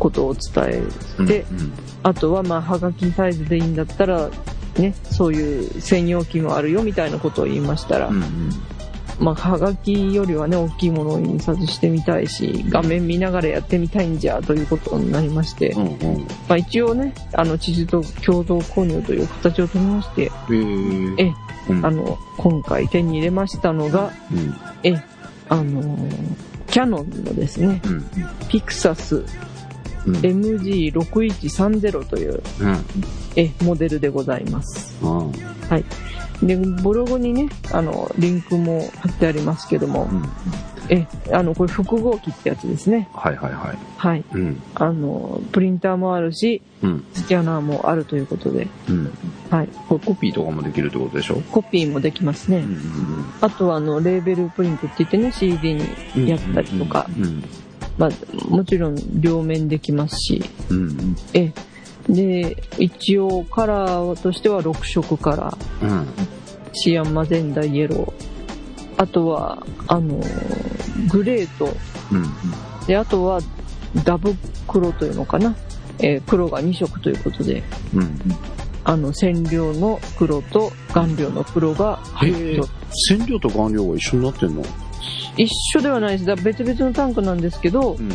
[0.04, 0.84] ことを伝
[1.22, 1.74] えて、うん。
[2.04, 4.30] あとはまあ、はがきサイズでいいんだったら、
[4.78, 8.22] ね、そういう専用機もあるよみたいなことを言いましたら、うん。
[9.20, 15.86] まあ、はがきよりはね、大きいものを印刷してみたいし、画面見ながらやってみたいんじゃ、ということになりまして、うん。
[15.86, 16.28] うん。
[16.50, 20.32] まあ、一応ね、あの、知事と共同購入という形を取りまして、
[21.18, 21.32] え
[21.70, 21.86] うん。
[21.86, 24.54] あの、今回手に入れましたのが、うん。
[24.84, 25.02] え、
[25.48, 28.04] あのーキャノンのですね、うん。
[28.50, 29.24] ピクサス
[30.06, 30.16] うん。
[30.16, 32.86] MG6130 という、うん。
[33.36, 34.96] え、モデルでございます。
[35.02, 35.30] あ
[36.42, 40.10] で、ブログにね、あの、リンクも貼ってありますけども。
[40.89, 43.08] え、あの、これ複合機ってやつですね。
[43.13, 43.78] はいはいはい。
[43.96, 44.26] はい。
[44.34, 44.62] うん。
[44.76, 47.06] あの、プリンターもあるし、うん。
[47.13, 49.10] スキャナーもあるということで、うん。
[49.50, 49.70] はい。
[49.88, 51.36] これコピーとかもできるってことでしょ？
[51.52, 52.58] コピーもできますね。
[52.58, 53.26] うん。
[53.39, 55.76] あとは、あの、レーベルプリントって言ってね、CD
[56.16, 57.42] にやったりとか、うん。
[57.97, 58.10] まあ、
[58.49, 61.15] もちろん両面できますし、うん。
[61.34, 61.51] え、
[62.10, 65.88] で、一応カラーとしては6色カラー。
[65.88, 66.08] うん。
[66.73, 68.13] シアン、マゼンダ、イエロー。
[68.97, 70.19] あとは、あの、
[71.10, 71.75] グレーと、
[72.12, 72.25] うん。
[72.88, 73.39] で、あとは
[74.03, 74.36] ダブ
[74.67, 75.56] 黒というのかな。
[75.99, 78.19] えー黒が2色ということで、うん。
[78.84, 82.62] あの、染料の黒と顔料の黒が入っ
[83.10, 84.63] 染料と顔料が一緒になってんの？
[85.38, 86.26] 一緒ではないです。
[86.26, 88.12] だ別々のタンクなんですけど、うん。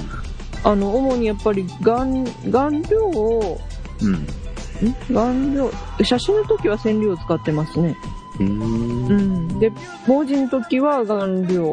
[0.65, 3.61] あの、主にやっぱり顔、顔料を、
[4.01, 4.15] うん。
[4.15, 4.95] ん？
[5.13, 5.71] 顔料、
[6.03, 7.97] 写真の時は染料を使ってますね。
[8.41, 9.59] うんん。
[9.59, 9.73] で、
[10.07, 11.65] 文字の時は顔料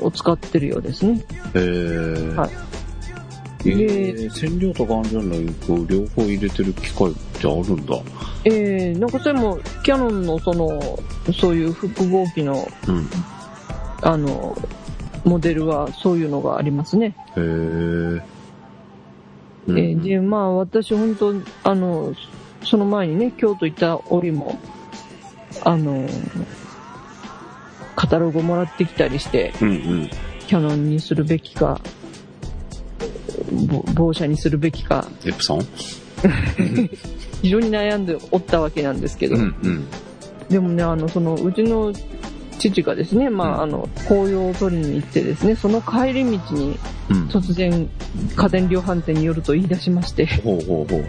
[0.00, 1.24] を使ってるようですね。
[1.54, 2.34] へえ。
[2.36, 2.50] はい
[3.68, 7.98] えー、染料と顔料のインクを両方入れてる機械ってあるんだ。
[8.44, 10.80] えー、なんかそれも、キヤノンのその、
[11.34, 13.08] そういう複合機の、うん。
[14.06, 14.56] あの、
[15.24, 17.16] モデルはそういうのがありますね。
[17.36, 18.22] へえ。
[19.68, 22.14] えーで、まあ私本当あの、
[22.62, 24.60] その前にね、京都行った折も、
[25.64, 26.08] あの、
[27.96, 30.10] カタログをもらってきたりして、うんうん。
[30.46, 31.80] キャノンにするべきか、
[33.68, 35.66] ぼ防車にするべきか、エプソン？
[37.42, 39.84] 非常に悩んでおったわけなんですけど、うんうん。
[40.48, 41.92] でもね、あの、その、うちの
[42.56, 47.26] 父がですね、まあ、あの、紅葉を取りに行ってですね、その帰り道にうん。
[47.28, 47.88] 突然、
[48.34, 51.04] 家電量販店によると言い出しまして、ほうほうほう。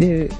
[0.00, 0.30] で、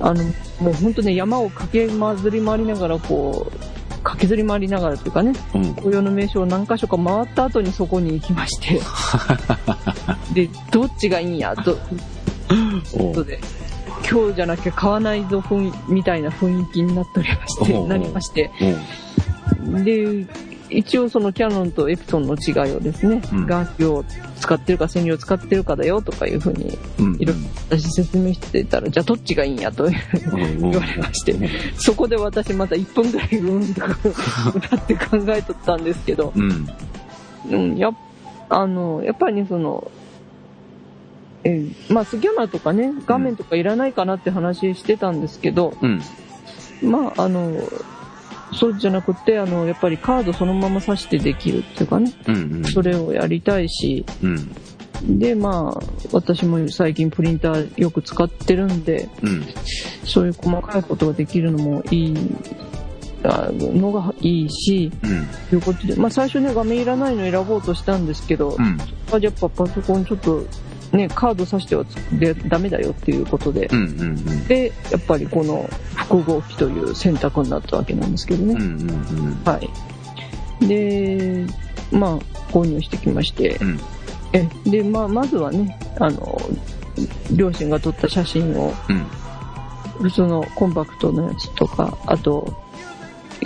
[0.00, 0.24] あの、
[0.60, 5.74] もう本当ね、山を駆け回り回りながら、こう、駆けずり回りながらというかね、うん。
[5.74, 8.80] 紅葉の名所を何箇所か回った後にそこに行きまして、
[10.34, 11.76] で、どっちがいいんや、と、
[12.92, 13.38] ことで、
[14.10, 15.42] 今日じゃなきゃ買わないぞ、
[15.88, 18.76] みたいな雰囲気になっておりまして、なりまして、うん。
[19.84, 20.26] で、
[20.70, 24.04] 一応そのキャノンとエプソンの違いをですね、うんを
[24.40, 27.16] 使ってるか染料を使ってるかだよとかいうふうにうん。
[27.16, 29.92] いろいろ私説明してたら、じゃあどっちがいいんやとうん
[30.70, 31.36] 言われまして、
[31.76, 33.96] そこで私また1分ぐらいうんとか
[34.54, 36.68] 歌って考えとったんですけど、うん。
[37.50, 37.94] うん、やっ
[38.52, 39.90] あの、やっぱりね、その、
[41.44, 46.02] えーまあスキャナーとかね、画面とかいらないかなって話してたんですけど、うん。
[46.82, 47.50] まああの、
[48.52, 52.34] そうじゃなくて、あの、やっぱりカードそのまま挿してできるっていうかね、うん。
[52.34, 52.64] うん。
[52.64, 55.18] それをやりたいし、うん。
[55.18, 59.44] で、まあ、私も最近プリンターよく使ってるんで、うん。
[60.04, 62.16] そういう細かいことができるのもいい、
[63.24, 65.26] あのがいいし、うん。
[65.48, 68.78] ということで、まあ最初ね、画面いらないの選ぼうとしたんですけど、うん。
[69.12, 70.44] あやっぱパソコンちょっと、
[70.92, 73.78] ね、カード挿してはつでダメだよっていうことで、うん。
[73.78, 74.44] うん。
[74.46, 78.54] で、やっぱりこの複合機という選択になったわけなんですけどね。
[78.54, 78.60] うん。
[78.60, 79.42] うん。
[79.44, 79.58] は
[80.60, 80.68] い。
[80.68, 81.46] で、
[81.90, 82.18] まあ、
[82.52, 83.80] 購入してきまして、うん。
[84.34, 86.40] え、で、まあ、まずはね、あの、
[87.32, 89.06] 両親が撮った写真を、うん。
[90.02, 92.54] 普通のコンパクトのやつとか、あと、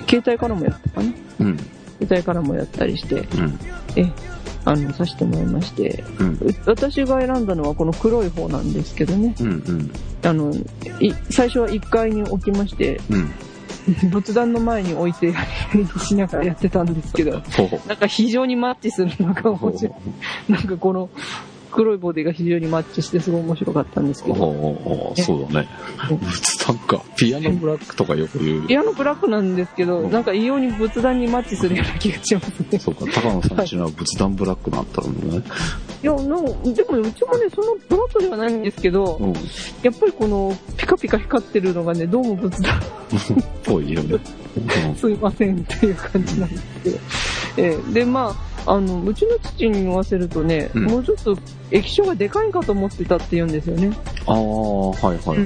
[0.08, 1.56] 携帯からもやったかなうん。
[1.98, 3.58] 携帯からもやったりして、うん。
[3.96, 4.12] え、
[4.66, 6.32] あの、させてもらいまして、うん。
[6.32, 9.46] う私が選んだのはこの黒い方なんですけどね、うん。
[9.46, 9.90] うん。
[10.24, 10.52] あの、
[11.00, 14.10] い最初は1階に置きまして、うん。
[14.10, 15.32] 仏壇の前に置いて
[16.04, 17.40] しながらやってたんですけど、
[17.86, 19.94] なんか非常にマッチするのが面白
[20.48, 20.52] い。
[20.52, 21.08] なんかこの、
[21.76, 24.34] 黒いボディが非常にマッチしてすごい面白かったんですけど。
[25.16, 25.68] そうだね。
[26.08, 27.02] 仏壇か。
[27.16, 28.66] ピアノブラックとかよく言う。
[28.66, 32.78] ピアノブラックなんですけど、うんなんか異様に仏壇にマッチするような気がしますね。
[32.78, 35.42] そうか、高野さんちのは仏壇ブラックになったのね。
[36.02, 37.12] いや、のでもうちもね、
[37.54, 39.32] そのブラックではないんですけど、うん。
[39.34, 42.80] やっぱりこのピカピカ光ってるのがね、どうも仏壇
[43.64, 44.18] ぽいよね。
[44.96, 46.98] すいませんっていう感じなんですけど。
[47.58, 51.36] えーで、まあ、あの、うちの父に言わせるとね、うんもうちょっと
[51.70, 53.90] 液晶がでかいかと思ってたって言うんですよね。
[54.26, 55.38] ああ、はいはい。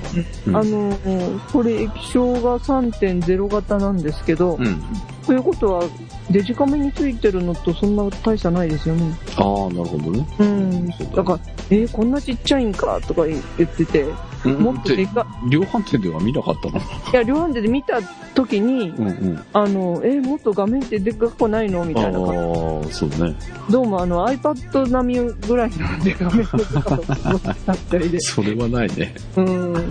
[0.47, 4.83] うんあの、これ液晶が3.0型なんですけど、うん。
[5.27, 5.85] ということは、
[6.31, 9.13] デジカメについてるのとそんな大差ないですよね。
[9.37, 10.27] ああ、なるほどね。
[10.39, 11.17] うんそう。
[11.17, 11.39] だから、
[11.71, 14.05] えーこんなちっちゃいんかとか言ってて、
[14.45, 16.79] もっとでか量販店では見なかったの？
[16.79, 16.81] い
[17.13, 18.01] や、量販店で見た
[18.35, 19.45] 時に、うんうん。
[19.53, 21.85] あの、えーもっと画面ってでかくないの？
[21.85, 22.39] みああたいな感じ。
[22.39, 23.37] ー、そうね。
[23.71, 28.21] どうもあの iPad 並みぐらいので画面のだったりで。
[28.23, 29.15] それはないね。
[29.37, 29.73] うん。
[29.75, 29.85] うん。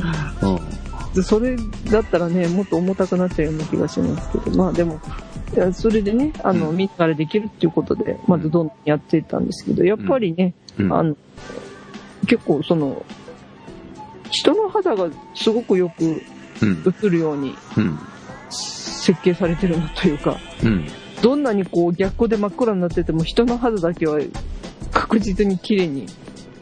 [1.14, 1.56] でそれ
[1.92, 5.00] だったらね、もっと重たくなっちゃうような気がしますけど、まあでも、
[5.74, 11.16] それでね、あの、うん見ながらできるっていうことで、まずどんどんやっていったんですけど、やっぱりね、うんあの、
[12.28, 13.04] 結構その、
[14.30, 16.22] 人の肌がすごくよく
[16.62, 16.84] うん。
[17.02, 17.98] 映るようにうん。
[18.50, 20.86] 設計されてるなというか、うん。
[21.22, 24.20] どんなにこう逆光で真っ暗になってても人の肌だけは
[24.92, 26.06] 確実に綺麗に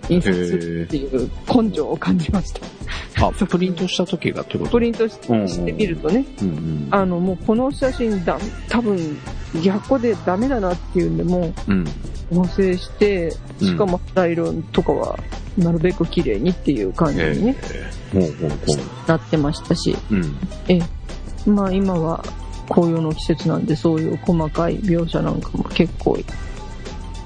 [0.10, 3.28] 印刷するっていう根性を感じました。
[3.28, 4.72] あ、 プリントした時がってこと？
[4.72, 6.88] プリントしてみるとね、うんうん。
[6.92, 8.38] あのもうこの写真だ、
[8.70, 9.18] 多分
[9.64, 11.54] 逆光でダメだなっていうんでも
[12.32, 15.18] う合成して、うんしかも肌色とかは
[15.58, 17.56] なるべく綺麗にっていう感じえに、ね
[19.08, 20.16] なってましたし、う。
[20.16, 20.38] うん。
[20.68, 22.24] ええ、まあ今は
[22.70, 26.26] 紅葉の季節なんでそういう細かい描写なんかも結構い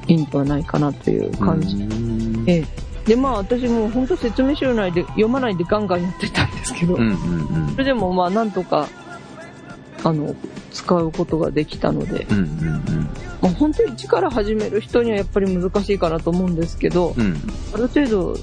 [0.07, 1.75] いんではないかなという感じ。
[1.75, 2.65] うんええ、
[3.05, 8.87] でまあ私も本当説明書内で読まないでガンガンやってたんですけど、うんうんそれでもまあなんとか
[10.03, 10.35] あの
[10.71, 12.37] 使うことができたので、うん。
[12.37, 13.09] うんうん
[13.41, 17.21] まあ、本当に一から始める人にはやっぱり難しいかなと思うんですけど、うん。
[17.21, 17.37] うん。
[17.73, 18.37] ある程度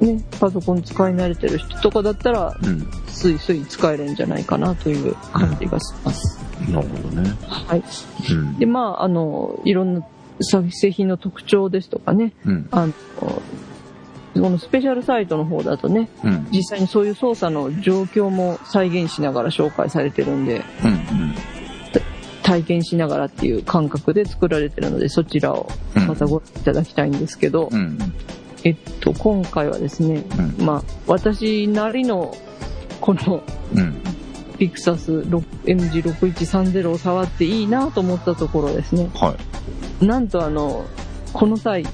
[0.00, 2.86] ね、パソコン使い慣れてる人とかだったら、うん。
[3.06, 6.41] スイスイ使えるんじゃないかなという感じがします。
[6.70, 7.30] なるほどね。
[7.48, 7.82] はい。
[8.30, 10.06] うんで、まあ、あの、いろんな
[10.70, 12.68] 製品の特徴ですとかね、うん。
[12.70, 12.92] あの、
[14.34, 16.48] このスペシャルサイトの方だとね、うん。
[16.50, 21.34] 実際にそういう操作の状況も再現しながら紹介されてるんで、うん。
[22.42, 26.06] 体験しながらっていう感覚で作られてるので、そちらをうん。
[26.06, 27.98] またご覧いただきたいんですけど、うん。
[28.64, 30.24] えっと、今回はですね、
[30.58, 30.64] うん。
[30.64, 32.34] まあ、私なりの、
[33.00, 33.42] この
[33.74, 33.94] うん。
[34.58, 39.10] ピクサス MG6130 を触っていいなと思ったところですね。
[39.14, 39.36] は
[40.00, 40.04] い。
[40.04, 40.84] なんとあの、
[41.32, 41.84] この際、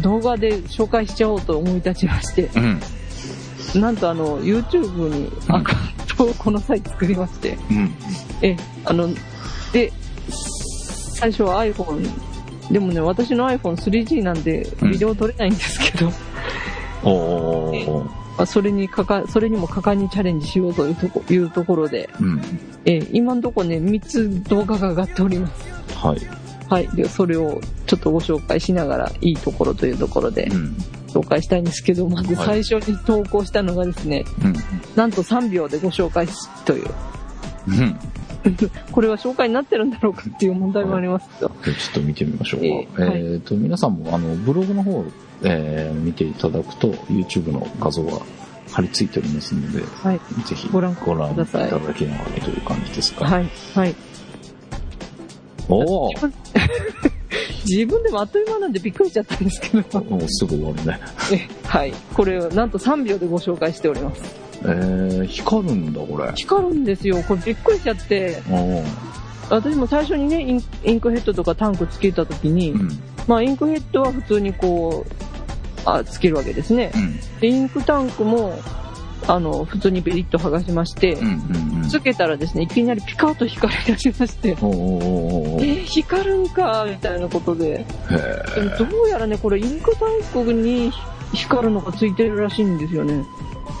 [0.00, 2.80] 動画で紹介しちゃおうと思い立ちまして、うん。
[3.80, 7.94] なんとあの、YouTube にアカウントをこの際作りまして、うん。
[8.42, 9.08] え、あの、
[9.72, 9.92] で、
[11.14, 12.08] 最初は iPhone、
[12.70, 16.10] でもね、私の iPhone3G なんでうんビデオ撮れないんですけど、
[17.02, 18.23] おー。
[18.36, 22.40] まあそれにかか、それにも果敢にチャレンジしようというとこいうところで、うん。
[22.84, 25.96] えー今のところね、3つ動画が上がっております。
[25.96, 26.18] はい。
[26.68, 26.88] はい。
[26.96, 30.76] で、それをちょっとご紹介しながら、いいところというところでうん。
[31.08, 34.54] 紹介したいんですけど、まずは最初に投稿したのがですね、うん。
[34.96, 36.90] なんと3秒でご紹介しという、
[37.68, 37.98] うん。
[38.92, 42.66] これは紹介になってるんだろうかっていう問題もありますけど、じゃあちょっと見てみましょうか。
[42.66, 45.04] ええーはいーと、皆さんも、あの、ブログの方、
[45.42, 48.20] えー見ていただくと、YouTube の画像が
[48.70, 50.20] 貼り付いておりますので、はい。
[50.46, 53.24] ぜひご覧ご覧いたくださいだきながらという感じですか？
[53.24, 53.48] はい。
[53.74, 53.94] はい。
[55.68, 56.32] おー
[57.66, 61.00] 自分でもあっという間なんでびっくりしちゃったんですけど、もうすぐ終わるね。
[61.32, 61.94] えはい。
[62.12, 64.20] これをなんと3秒でご紹介しております。
[64.64, 66.32] えー、光るんだ、これ。
[66.34, 67.22] 光るんですよ。
[67.22, 68.42] これびっくりしちゃって、
[69.50, 72.88] 私も最初にね、インインクヘッドとかタンクつけた時に、うん。
[73.26, 75.12] まあインクヘッドは普通にこう、
[75.84, 76.92] あ、つけるわけですね。
[76.94, 77.40] うん。
[77.40, 78.58] で、インクタンクも、
[79.26, 81.18] あの、普通にベリッと剥がしまして。
[81.88, 87.86] つけたらですね、いきなりピカッと光り出しまして、えー、光るんか、みたいなことで。
[88.10, 90.90] へでもどうやらね、これインクタンクに
[91.34, 93.24] 光るのがついてるらしいんですよね。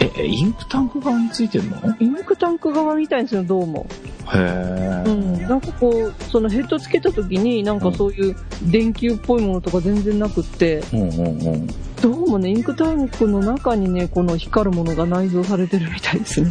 [0.00, 1.76] ーえ、インクタンク側についてるの？
[2.00, 3.86] インクタンク側みたいですよ、どうも。
[4.26, 5.42] へーうん。
[5.42, 11.66] なんかこう、そのヘッドつけた時に、なんかそういう電球っぽいものとか全然なくって、うんうんうん。
[12.00, 16.50] どうもね、インクタンクの中にね、この光るものが内蔵されてるみたいですね。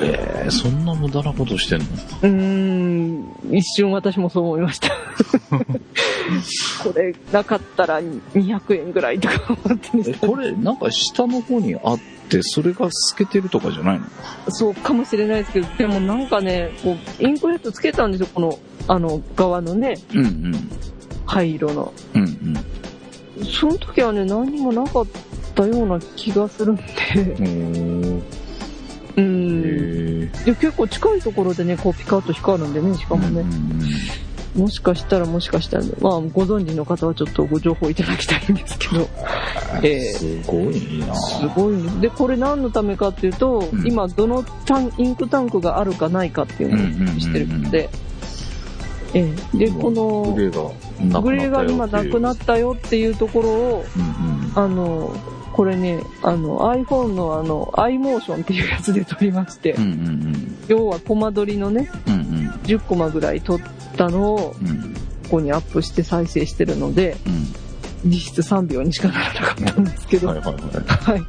[0.00, 1.86] えー、そんな無駄なことしてんの？
[1.86, 4.88] うーん、一瞬私もそう思いました。
[6.82, 14.06] これなかったら200円ぐらいとか思ってねえ、これ、なんか下の方にあって、それが透けてるとかじゃないの？
[14.48, 20.70] そうかもしれないですけど、でもなんかね、こう、インクレットつけたんですよ、この、あの、側のね、うんうん。
[21.26, 21.92] 灰色の。
[22.14, 23.44] うんうん。
[23.44, 25.06] その時はね、何もなかっ
[25.54, 26.82] たような気がするんで。
[30.24, 33.44] へで結構近いところでね、こうピカッと光るんでね、しかもね、
[34.56, 39.08] もしかしたらもしかしたら、まあご存知の方はちょっとご情報いただきたいんですけど、
[39.82, 41.14] えーすごいな。
[41.16, 42.00] すごいね。
[42.00, 43.86] で、これ何のためかっていうと、うん。
[43.86, 47.90] 今どのタンインクタンクがあるかないかっていうのをしてるので、
[49.12, 49.58] ええ。
[49.58, 53.84] で、このグレーがグレーが今なくなっったよっていうところを、
[54.54, 54.72] たうんうん。
[54.72, 55.16] あの、
[55.54, 62.50] これね、あの iPhone のあの iMotion っていうやつで撮りまして、うんうん要はコマ撮りのね、うんうん。
[62.64, 63.58] 10コマぐらい撮っ
[63.96, 64.68] たのをうん。
[64.68, 67.30] うんここにアップして再生してるので、う
[68.06, 68.10] ん。
[68.10, 70.62] 実質3秒にしかならなかったんですけど、はいはいはい。
[70.86, 71.22] はい。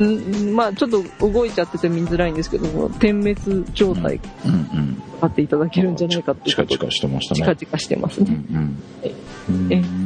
[0.00, 0.56] うん。
[0.56, 5.02] まあちょっと動いちゃってて見づらいんですけども、点滅状態うんうん。
[5.20, 7.40] 買っていただけるんじゃないかっていうチカチカしてましたね。
[7.40, 8.30] チカチカしてますうね。
[8.30, 9.14] んえ
[9.48, 9.72] うん。
[9.72, 10.01] えうん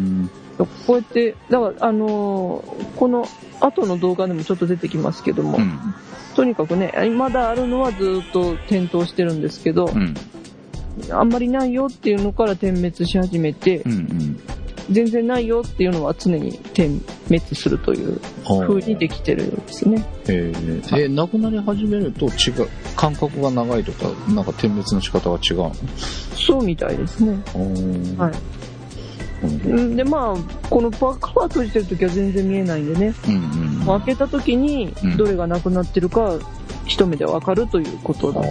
[0.65, 3.27] こうやって、だからあのーこの
[3.61, 5.79] 後の動画でもちょっと出てきますけども、うん。
[6.35, 10.15] とにかくね、まだあるのはずっと点灯してるんですけど、うん。
[11.11, 14.41] あんまりないよっていうのから点滅し始めて、うんうん。
[14.91, 20.07] 全然ないよっていうのは常に点滅するという風にできてるんですね。
[20.29, 25.75] えー、えなくなり始めると違う間隔が長いとかなんか点滅の仕方が違うの？
[26.37, 27.33] そうみたいですね。
[28.17, 28.35] はい。
[29.43, 29.97] うん。
[29.97, 33.87] で、まあ、このパカバー閉じてる時は全然見えないんでね、うんうんうん。
[34.01, 35.17] 開けた時にうん。
[35.17, 36.39] どれがなくなってるか
[36.87, 38.41] 一目でわかるということだ。
[38.41, 38.45] あ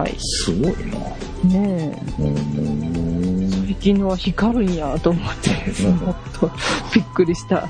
[0.00, 0.12] はい。
[0.12, 0.16] ー。
[0.18, 0.98] すごいな。
[1.44, 2.22] ねえ。
[2.22, 3.50] うん。
[3.66, 6.50] 最近のは光るんやと思って、もっと
[6.94, 7.68] びっくりした。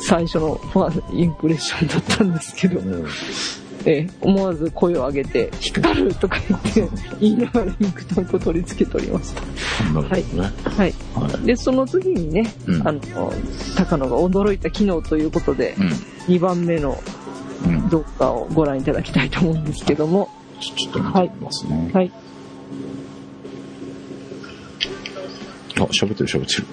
[0.00, 3.04] 最初のファーインプレッションだったんですけど、え
[3.84, 6.88] え思わず声を上げて、光るとか言って、
[7.20, 9.42] 言いながらインクタンクを取り付けておりました。
[9.92, 10.94] なるほどねはい。
[11.14, 13.00] はいで、その次にね、うんあの、
[13.76, 15.74] 高野が驚いた機能ということで、
[16.28, 16.98] 2番目の
[17.66, 20.28] うんうん動画をご覧いただきたいと思うんですけども、
[20.60, 22.12] ちょちょっと見てみますねはい。
[25.76, 26.66] あ喋ってる喋ってる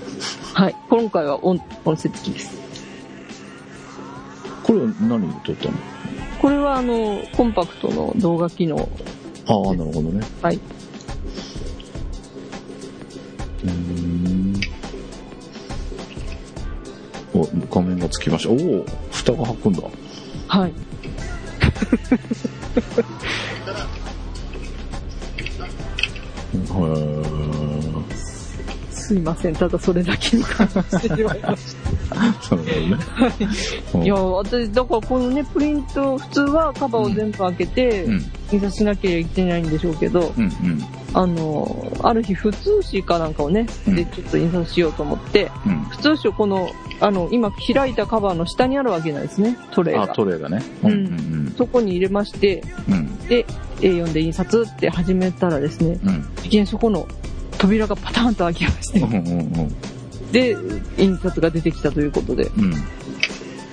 [0.54, 0.76] はい。
[0.90, 2.65] 今回は音音声付きです。
[4.66, 5.74] これは何で撮ったの？
[6.42, 8.90] これはあの、コンパクトの動画機能。
[9.48, 10.56] ああなるほどねはい。
[10.56, 14.62] うーん
[17.36, 19.84] お画面がつきましたおお蓋が開くんだ
[20.48, 20.72] はい。
[20.72, 28.04] へー
[28.92, 29.56] すいません。
[29.56, 31.95] ただそれだけに感じてしまいましな
[32.26, 32.98] るほどね。
[33.92, 34.00] た。
[34.04, 34.08] い。
[34.08, 38.32] や、私、だからこのね、プリント、普通はカバーを全部開けてう、ん。
[38.52, 40.52] 印刷しなきゃいけないんでしょうけど、うんうん。
[41.14, 43.96] あの、ある日、普通紙かなんかをね、うん。
[43.96, 45.80] で、ちょっと印刷しようと思って、うん。
[45.86, 50.14] 普通紙をこの、あの、今開いたカバーの下にあるわけなんですね、トレイあが。
[50.14, 50.62] トレーがね。
[50.84, 50.92] うん。
[50.92, 53.18] うんそこに入れまして、うん。
[53.28, 53.46] で、
[53.80, 56.28] A4 で印刷って始めたらですね、うん。
[56.44, 57.08] いきなりそこの
[57.58, 59.00] 扉がパターンと開きまして。
[59.00, 59.76] うんう、んうん
[60.32, 60.56] で、
[60.98, 62.74] 印刷が出てきたということで、うん。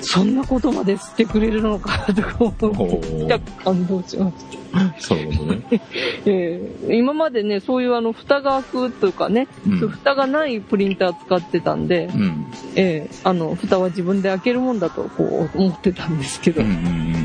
[0.03, 4.35] そんなことまでしてくれるのかとか思おって、感動しまし
[4.73, 5.15] た。
[5.15, 5.63] なるほどね。
[6.27, 9.79] えー今までね、そういうあの、蓋が開くとかね、うん。
[9.89, 12.47] 蓋がないプリンター使ってたんで、うん。
[12.75, 17.23] えーあの、蓋は自分で開けるもんだとこう思ってたんですけど、うんうんうん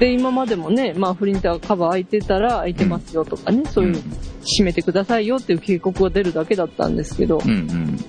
[0.00, 3.94] で、今までもね、まあ、プリンターカバー開いてたら開いてますよとかね、そういう、
[4.40, 8.04] 閉めてくださいよっていう警告が出るだけだったんですけど、うんうん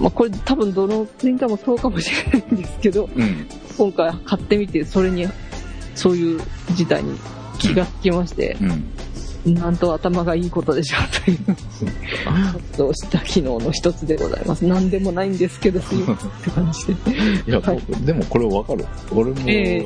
[0.00, 3.46] まあ、これ多分どのプリンターもそうかもしれないんですけど、うん
[3.78, 5.26] 今回買ってみて、それに、
[5.94, 6.40] そういう
[6.74, 7.18] 事態に
[7.58, 8.84] 気がつきまして、うん
[9.46, 11.38] なんと頭がいいことでしょうという、
[12.52, 14.66] 活動した機能の一つでございます。
[14.66, 17.50] なんでもないんですけど、すいませんって感じで。
[17.50, 18.84] いや、はい僕でもこれわかる。
[19.10, 19.82] 俺も、え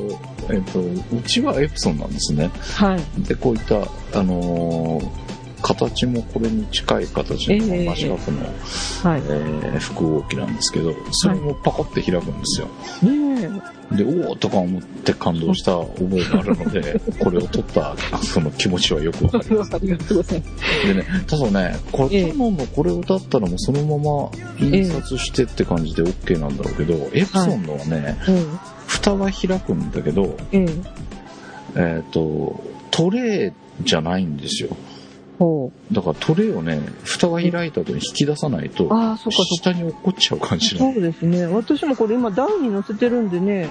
[0.49, 2.51] えっと、うちはエプソンなんですね。
[2.73, 3.21] はい。
[3.21, 3.77] で、こういった、
[4.19, 5.24] あのー
[5.65, 9.21] 形もこれに近い形のええ真四角の、はい。
[9.27, 12.67] えー複合機なんですけど、それもパコって開くんですよ。
[13.01, 13.49] ね
[13.91, 19.71] で、おおとか思って感動した覚えがあるので、 これを取ったその気持ちはよくわかります。
[19.73, 19.75] え。
[19.75, 20.87] ありがとうございます。
[20.87, 28.59] でね、ただね、これ、ええキャノンのこれをだったらもうそのまま印刷してって感じで OK なんだろうけど、エプソンのはね、うん。
[28.87, 30.67] 蓋は開くんだけど、ええ。
[31.75, 33.53] えっ、と、トレー
[33.83, 34.69] じゃないんですよ。
[35.91, 39.43] だからトレーをね、蓋が開いた後に引き出さないと、ああ、そっか。
[39.61, 40.93] 下に落っこっちゃう感じなの。
[40.93, 41.45] そうですね。
[41.47, 43.69] 私もこれ今台に乗せてるんでね、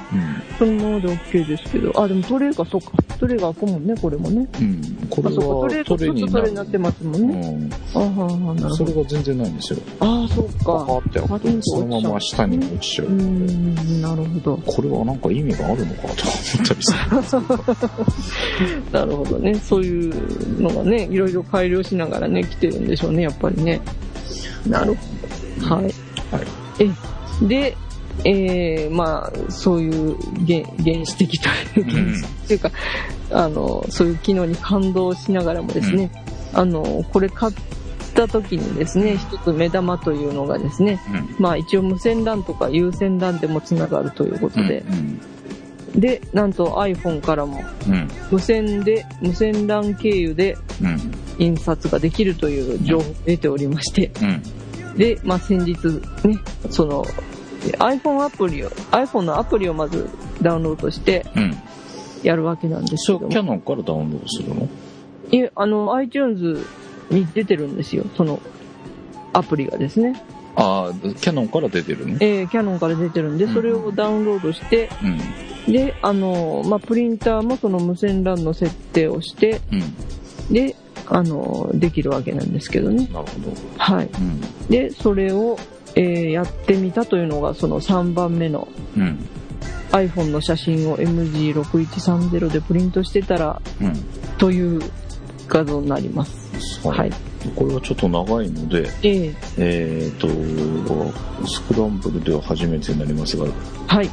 [0.59, 1.93] そのままで OK ですけど。
[2.01, 2.91] あ、でもトレーが、そうか。
[3.19, 4.47] トレーが開くもんね、これもね。
[4.61, 4.67] うん。
[4.67, 5.07] うん。
[5.09, 5.47] こあ、れそうか。
[5.47, 7.71] トレはーがちょっとトレーになってますもんね。
[7.95, 7.99] うん。
[7.99, 8.75] あははなるほど。
[8.77, 9.79] それが全然ないんですよ。
[10.01, 10.99] ああ、そっか。
[10.99, 13.13] って開くと、そのまま下に落ちちゃううー。
[13.23, 14.57] ん、なるほど。
[14.67, 16.93] これはなんか意味があるのかとか思ったりす
[17.73, 18.93] る。
[18.93, 19.55] なるほどね。
[19.57, 23.81] そういうのがね、いろいろ改良しながらね、来てるんでしょうね、やっぱりね。
[24.67, 25.75] なるほど。
[25.77, 25.85] はい。
[25.85, 25.93] はい。
[26.81, 27.77] え、で、
[28.25, 31.49] えー、まあ、そういう原原始的と
[31.79, 32.73] いう、原始っていうか、
[33.31, 36.11] あの、そういう機能に感動しながらもですね、
[36.55, 37.55] あの、これ買っ
[38.15, 41.37] た時にですね、一つ目玉というのがですね、うん。
[41.39, 45.21] まあ一応無線 LAN とか有線 LAN でもつながるということで、うん。
[45.95, 48.09] で、なんと iPhone からもうん。
[48.31, 50.99] 無線で、無線 LAN 経由でうん。
[51.39, 54.25] 印刷ができるという情報を得ておりまして、う
[54.95, 54.97] ん。
[54.97, 55.75] で、まあ先日
[56.27, 56.39] ね、
[56.71, 57.05] その
[57.79, 60.09] iPhone アプリを、iPhone のアプリをまず
[60.43, 61.57] ダウンロードしてうん。
[62.23, 64.69] やるわけなんですけどキャノンからダウンロードするの？
[65.31, 66.65] いえ、あの iTunes
[67.11, 68.41] に出てるんですよ、その
[69.33, 70.23] アプリがですね。
[70.57, 72.15] ああ、キャノンから出てるの？
[72.21, 74.89] えー、キャノンから出てるんで、それをダウンロードして、
[75.67, 75.73] うん。
[75.73, 80.55] で、あの、まあ、プリンターもその無線 LAN の設定をして、うん。
[80.55, 80.77] で、
[81.09, 83.09] あの、できるわけなんですけどね。
[83.13, 83.53] なるほど。
[83.79, 84.07] はい。
[84.07, 84.41] うん。
[84.69, 85.59] で、それを、
[85.97, 89.27] えーやってみたというのが、その3番目のうん。
[89.91, 93.93] iPhone の写真を MG6130 でプリントしてたら、うん。
[94.39, 94.81] という
[95.49, 96.89] 画像になります。
[96.89, 97.13] はい。。
[97.51, 100.29] これはちょっと長いので、えええっ、と、
[101.47, 103.47] スクランブルでは初めてになりますが、
[103.87, 104.11] はい。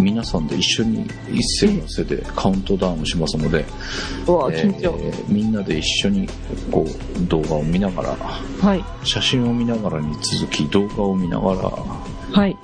[0.00, 3.64] 皆さんで一緒に一斉のせでカウントダウンしますので、え
[4.24, 4.92] 緊張。
[4.92, 6.28] ーみんなで一緒に
[6.70, 8.84] こう動画を見ながら、はい。
[9.04, 12.56] 写真を見ながらに続き動画を見ながらはい。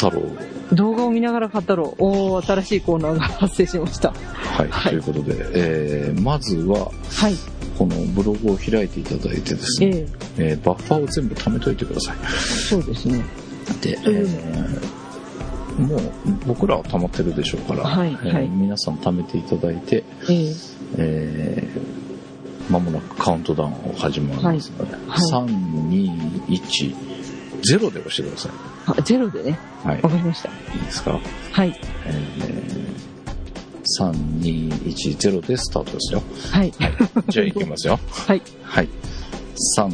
[0.00, 0.74] 語ろう。
[0.74, 2.04] 動画を見ながら語ろう。
[2.04, 4.12] おー、新しいコーナーが発生しました。
[4.12, 4.68] はい。
[4.68, 7.57] はいということで、えーまずは、はい。
[7.78, 10.08] このブログを開いていただいてですね、ええ
[10.38, 12.16] えーバッファーを全部貯めといてください。
[12.26, 13.24] そうですね。
[13.82, 14.98] で、えー
[15.78, 16.00] もう
[16.44, 20.54] 僕らは溜まってるでしょうから、はいえーはい皆さん貯めていただいて、ええ
[20.96, 25.02] えー、間もなくカウントダウンを始まりますので、はい
[25.32, 25.46] 3、
[25.88, 26.96] 2、1、
[27.62, 28.52] 0で押してください。
[28.86, 29.56] あ、ゼロでね。
[29.84, 30.02] はい。
[30.02, 30.48] わかりました。
[30.48, 31.20] いいですか？
[31.52, 31.80] はい。
[32.06, 32.87] えー、
[33.98, 36.22] 3、2、1、0でスタートですよ。
[36.50, 36.72] はい。
[37.28, 37.98] じゃあ行きますよ。
[38.10, 38.42] はい。
[38.62, 38.88] はい。
[39.78, 39.88] 3、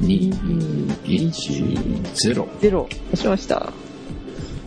[0.00, 2.46] 2、1、0。
[2.60, 2.88] ゼロ。
[3.12, 3.72] 押しました。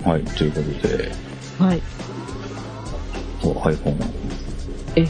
[0.03, 0.23] はい。
[0.23, 1.11] ということで、
[1.59, 1.81] はい。
[3.43, 3.95] お iPhone
[4.95, 5.07] え、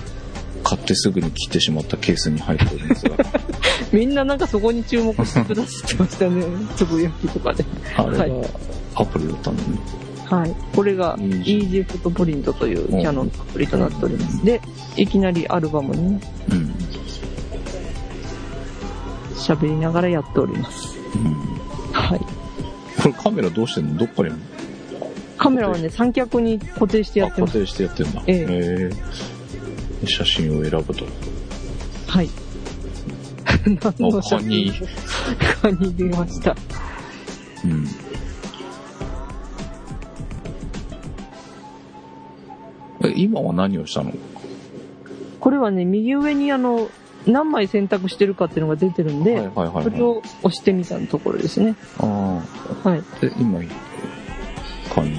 [0.63, 3.15] 買ってすぐに切ってしまったケースに入っておりますが、
[3.93, 6.43] みんななんかそこに注目してくださってましたね。
[6.75, 7.63] つぶやきとかで。
[7.95, 8.35] あれはいが
[8.95, 9.79] アプリだったのに、
[10.29, 10.53] はい。
[10.75, 14.43] これが Easy フットプリントというキャノンのアプリとなっております。
[14.43, 14.61] で、
[14.97, 16.21] いきなりアルバムにね、
[16.51, 16.75] うん。
[19.35, 20.97] 喋りながらやっております。
[21.15, 21.33] うん。
[21.93, 22.19] はい。
[22.19, 23.97] これカメラどうしてんの？
[23.99, 24.31] どっかに
[25.37, 27.53] カメラはね、三脚に固定してやあってます。
[27.53, 28.21] 固定してやってんだ。
[28.27, 28.45] ええへ
[30.03, 31.05] え写真を選ぶと。
[32.07, 32.29] はい。
[33.65, 34.73] 何のあ、カニ。
[35.61, 36.55] カニ出ました。
[37.63, 37.87] うん。
[43.17, 44.13] 今は何をしたの？
[45.39, 46.89] これはね、右上にあの、
[47.25, 49.83] 何枚選択してるかっていうのが出てるんで、はいはいはい、はい。
[49.83, 51.75] それを押してみたところですね。
[51.99, 52.05] あ
[52.83, 52.99] はい。
[52.99, 53.19] あ。
[53.19, 53.59] で、今、
[54.93, 55.13] カニ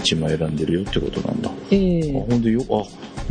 [0.00, 1.50] 1枚選んでるよってことなんだ。
[1.70, 2.72] えあ、えほんでよ、あ、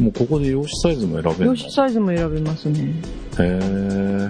[0.02, 1.46] もうここで用紙サイズも選べるの？
[1.54, 2.80] 用紙サイズも選べますね。
[2.82, 2.92] へ
[3.40, 4.30] え。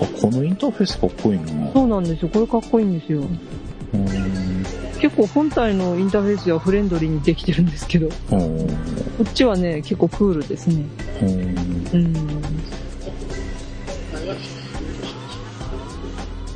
[0.00, 1.72] あ、このインターフェースかっこいいな。
[1.72, 2.28] そうなんですよ。
[2.28, 3.20] これかっこいいんですよ。
[3.20, 4.45] うーん。
[5.00, 8.36] 結構本体のインターフェースではフレンドリーにできてるんですけど、こう。
[8.36, 8.66] ん。
[8.66, 10.84] っちはね、結構クールですね。
[11.22, 11.24] う。
[11.24, 11.28] ん。
[11.28, 11.32] う。
[11.32, 12.14] ん。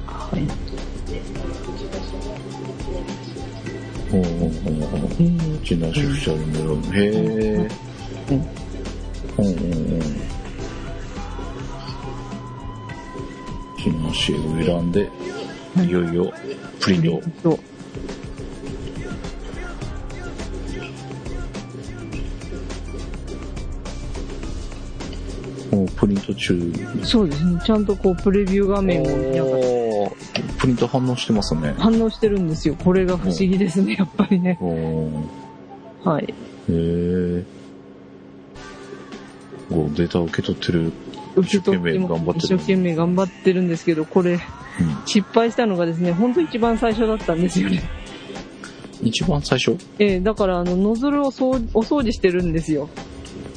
[0.07, 0.41] はい。
[4.11, 4.23] ほう。
[4.23, 4.51] ほう。
[4.51, 4.75] ほう。
[4.87, 5.11] ほう。
[5.21, 5.23] う。
[5.23, 5.61] ん。
[5.65, 6.83] チナシフシャルメロン。
[6.95, 7.69] へえ。
[8.31, 8.35] う。
[8.35, 8.47] ん
[9.39, 9.43] う。
[9.43, 9.51] んう。
[9.51, 9.99] んう。
[9.99, 10.21] ん。
[13.79, 15.11] チナシを選んで、
[15.75, 16.33] はいいよいよ
[16.81, 17.70] プリント。
[25.71, 26.73] もうプリント中。
[27.03, 27.61] そうですね。
[27.65, 29.57] ちゃんとこう、プレビュー画面を見ながら
[30.59, 31.75] プリント反応してますね。
[31.79, 32.75] 反応してるんですよ。
[32.75, 34.59] これが不思議ですね、やっぱりね。
[36.03, 36.25] はい。
[36.25, 36.33] へ
[36.69, 37.45] え。
[39.71, 40.93] 構データを受け取ってる。
[41.37, 44.41] 受け取って一生懸命頑張ってるも一生懸命頑張ってるんですけど、これ、うん。
[45.07, 47.83] 失敗したのがですね、ほんと一番最初だったんですよね。
[49.03, 49.79] 一番最初？
[49.99, 52.91] えーだから、あの、ノズルをお掃除してるんですよ。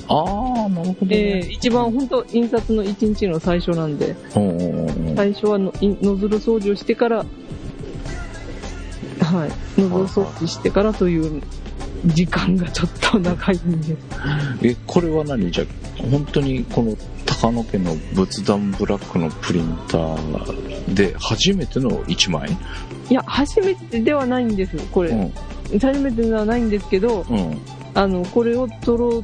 [0.08, 0.24] ああ、
[0.70, 1.38] なるほどね。
[1.38, 4.16] えー一番本当印刷の1日の最初なんで。
[5.16, 5.72] 最初はノ
[6.16, 7.26] ズル掃除をしてから、は
[9.78, 11.42] い、ノズル掃除してからという
[12.06, 13.96] 時間がちょっと長いんで。
[14.64, 16.96] え、これは何じゃあ、本当にこの
[17.26, 22.50] 高野家の仏壇ブラックのプリンターで初めての1枚？
[23.10, 25.12] いや、初めてではないんです、これ。
[25.12, 25.80] うん。
[25.80, 27.58] 初めてではないんですけど、うん。
[27.94, 29.24] あの、これを取ろう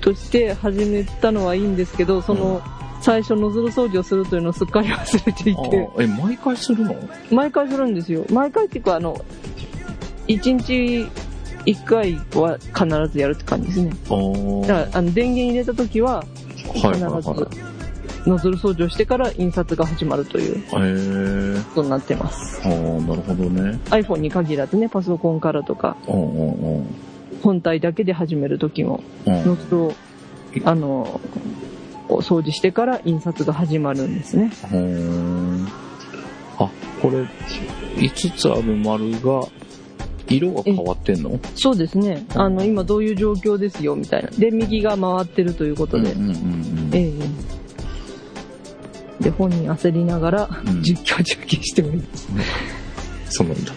[0.00, 2.60] として始めたのはいいんですけど、その、
[3.00, 6.96] 最初ノズル掃除をするというのをすっかり忘れていあて、ーえ、毎回するの？
[7.30, 8.24] 毎回するんですよ。
[8.30, 9.16] 毎回っていうか、あの、
[10.28, 11.08] 1日
[11.66, 13.90] 1回は必ずやるって感じですね。
[14.66, 16.24] だから、あの、電源入れた時は、
[16.74, 17.48] 必ず。
[18.28, 20.64] ノズル掃除をしてから印刷が始まるという。
[20.70, 22.60] ことになってます。
[22.64, 23.78] ああ、なるほどね。
[23.90, 26.86] iPhone に限らずね、パソコンからとか、うんうんうん。
[27.46, 29.92] 本体だけで始める時も、うんノズルを、
[30.64, 31.20] あの、
[32.08, 34.50] お掃除してから印刷が始まるんですね。
[36.58, 36.68] あ、
[37.00, 37.22] これ、
[37.98, 39.42] 5つある丸が、
[40.28, 41.38] 色が変わってんの？
[41.54, 42.26] そうですね。
[42.34, 44.30] あの、今どういう状況ですよ、みたいな。
[44.30, 46.10] で、右が回ってるということで。
[46.12, 47.12] うんうんうんえ
[49.20, 52.28] えで、本人焦りながらうん実況中継しております。
[53.30, 53.72] そうなんだ。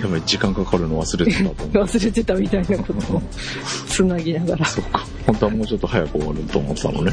[0.00, 1.84] やばい、時間かかるの忘れてたと思う。
[1.84, 3.22] 忘れてたみたいなことを
[3.88, 4.64] つなぎながら。
[4.66, 5.04] そうか。
[5.26, 7.12] 本当はもうちょっと早く終わると思ってたのね。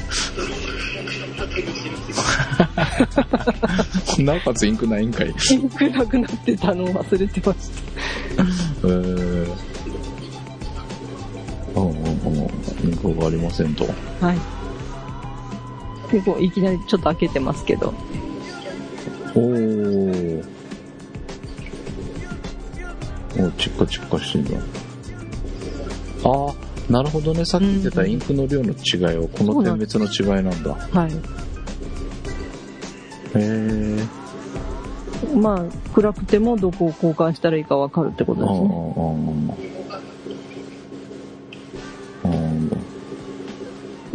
[4.19, 5.33] なおかつインクないんかい。
[5.51, 7.57] インクなくなってたのを忘れてまし
[8.83, 9.47] えー。
[11.75, 12.89] うんうんうん。
[12.89, 13.85] インクがありませんと。
[14.19, 14.27] た。
[14.27, 14.37] はい。
[16.11, 17.93] で、こう、いきなりちょっと開けてますけど。
[19.35, 20.56] おー。
[23.39, 24.57] おチッカチッカしてんだ。
[26.23, 27.45] ああ、なるほどね。
[27.45, 30.05] さっき言ってたインクの量の違いは、この点滅の
[30.37, 30.73] 違いなんだ。
[30.73, 31.11] はい。
[31.11, 31.17] へ
[33.35, 34.03] え。
[35.35, 39.77] まあ、暗くてもどこを交換したらいいか分かるってことですね。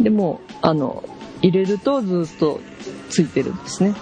[0.03, 1.03] でも、あの、
[1.41, 2.59] 入れるとずっと
[3.09, 3.93] ついてるんですね。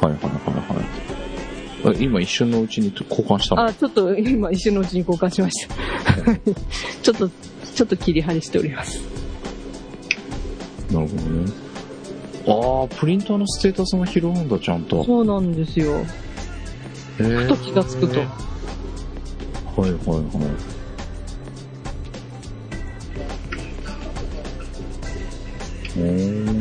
[0.00, 0.32] あ、はいはいはい
[0.76, 1.03] はい。
[1.84, 3.64] あ今一瞬のうちに交換したの？
[3.64, 5.74] あ、ちょっと今一瞬のうちに交換しました。
[7.02, 9.00] ちょっと、ちょっと切り張りしております。
[10.90, 11.52] なるほどね。
[12.46, 15.04] ああ、プリンターのステータスが拾うんだ、ちゃんと。
[15.04, 15.96] そうなんですよ。
[15.96, 16.04] へ
[17.20, 18.20] えふと気がつくと。
[18.20, 18.28] はい
[19.80, 19.94] はいはい。
[25.96, 26.53] うん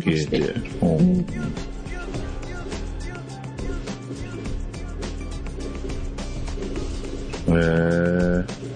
[0.00, 0.46] りましてで。
[0.48, 1.18] ううん。
[1.18, 1.20] ん
[7.50, 8.68] へえ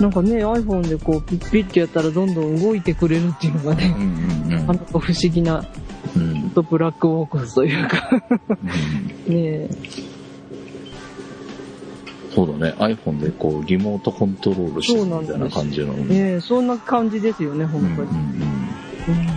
[0.00, 5.64] なんかね、iPhone でこう、ピッピッてやったらどんどん動いてくれるっていうのがね、うんうんなかなか不思議な、
[6.16, 6.22] うん。
[6.22, 8.10] うんとブラックボックスというか、
[9.28, 9.70] うん ねえ。
[12.34, 12.74] そうだね。
[12.78, 15.92] iPhone でこうリモートコントロールしてるみたいな感じの。
[15.92, 18.08] うんねえそんな感じですよね、本当に。
[18.08, 19.26] うんうん。
[19.26, 19.31] うん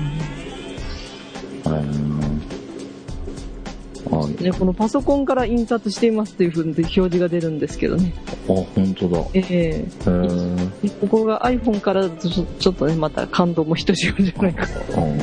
[4.46, 8.14] ね、このパソコンから印刷していますというふうに表示が出るんですけどね。
[8.48, 9.24] あ本当だ。
[9.34, 10.72] えへー。
[10.84, 14.68] えここが iPhone からだとちょっとね、また感動もひとしおじゃないか。
[14.96, 15.20] うんうん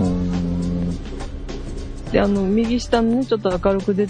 [0.00, 0.22] うん。
[0.22, 0.98] うん
[2.10, 4.06] で、あの、右下のね、ちょっと明るく出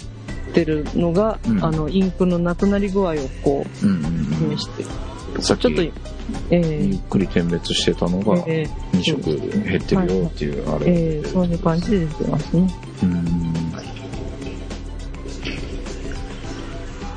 [0.53, 1.65] てるのが、うん。
[1.65, 3.97] あの、インクのなくなり具合をこうんうん
[4.31, 5.91] う、示して、うんさっきちょっと、え
[6.51, 6.83] え。
[6.83, 8.97] ゆっくり点滅してたのがええ。
[8.97, 12.73] 2色減ってるよっていうあれええそういう感じで出てますね。
[13.03, 13.49] うん。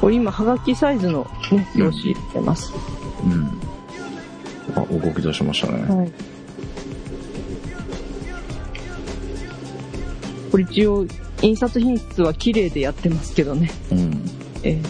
[0.00, 2.72] これ今、はがきサイズのね、用紙入れてます。
[3.24, 3.60] うん。
[4.74, 5.94] あ動き出しましたね。
[5.94, 6.12] はい。
[10.50, 11.06] これ一応、
[11.40, 13.70] 印刷品質は綺麗でやってますけどね。
[13.90, 14.24] うん。
[14.64, 14.80] え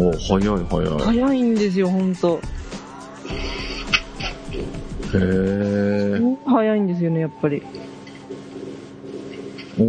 [0.00, 2.40] お早い早いえ早いんですよ、ほんと。
[5.12, 7.62] へえ早いんですよね、やっぱり。
[9.76, 9.82] お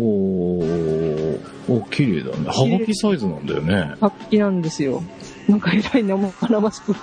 [0.64, 5.04] ーお綺麗だねはがきサイズなんだよねはっきなんですよ。
[5.48, 6.96] なんかえらい生々しく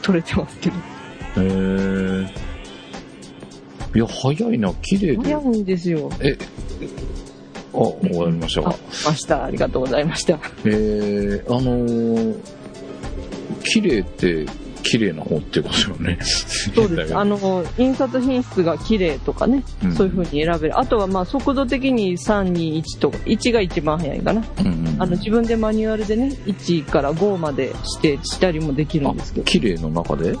[0.00, 0.76] 撮れてますけど。
[0.76, 0.80] へ
[1.38, 2.52] え。
[3.94, 5.22] いや、早いな、綺麗で。
[5.22, 6.10] 早いんですよ。
[6.20, 6.36] え、
[7.74, 9.44] あ、終わりましたあか。、ました。
[9.44, 10.38] ありがとうございました。
[10.64, 12.36] えー、あのー、
[13.64, 14.46] 綺麗って、
[14.82, 16.18] 綺麗な方っていうことですよね。
[16.74, 17.14] そうです。
[17.16, 20.78] あの、印刷品質が綺麗とかね、うんそういう風に選べる。
[20.78, 24.44] あとはまあ速度的に3、2、1とか、1が一番早いかな。
[24.60, 30.36] うんうんあの、自分でマニュアルでね、1から5まで指定したりもできるんですけど、綺麗の中で？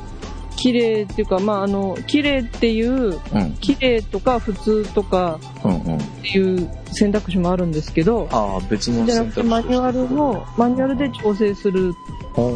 [0.62, 3.52] 綺麗っていうか、まああの、綺麗っていう、うん。
[3.60, 5.40] 綺麗とか普通とか。
[5.64, 11.92] っていう選択肢もあるんですけど、ああ、別のじゃなくて選択肢マニュアルの、マニュアルで調整する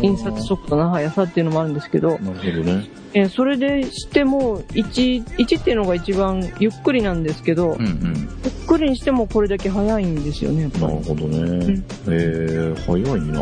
[0.03, 2.89] 印刷速度の速さっていうのもあるんですけど、なるほどね。
[3.15, 8.29] えーそれでしても1、1っていうのが一番ゆっくりなんですけど、うんうん。
[8.45, 10.71] ゆっくりにしてもこれだけ速いんですよね。
[10.81, 11.39] なるほどね。
[11.39, 13.41] んえー、早いな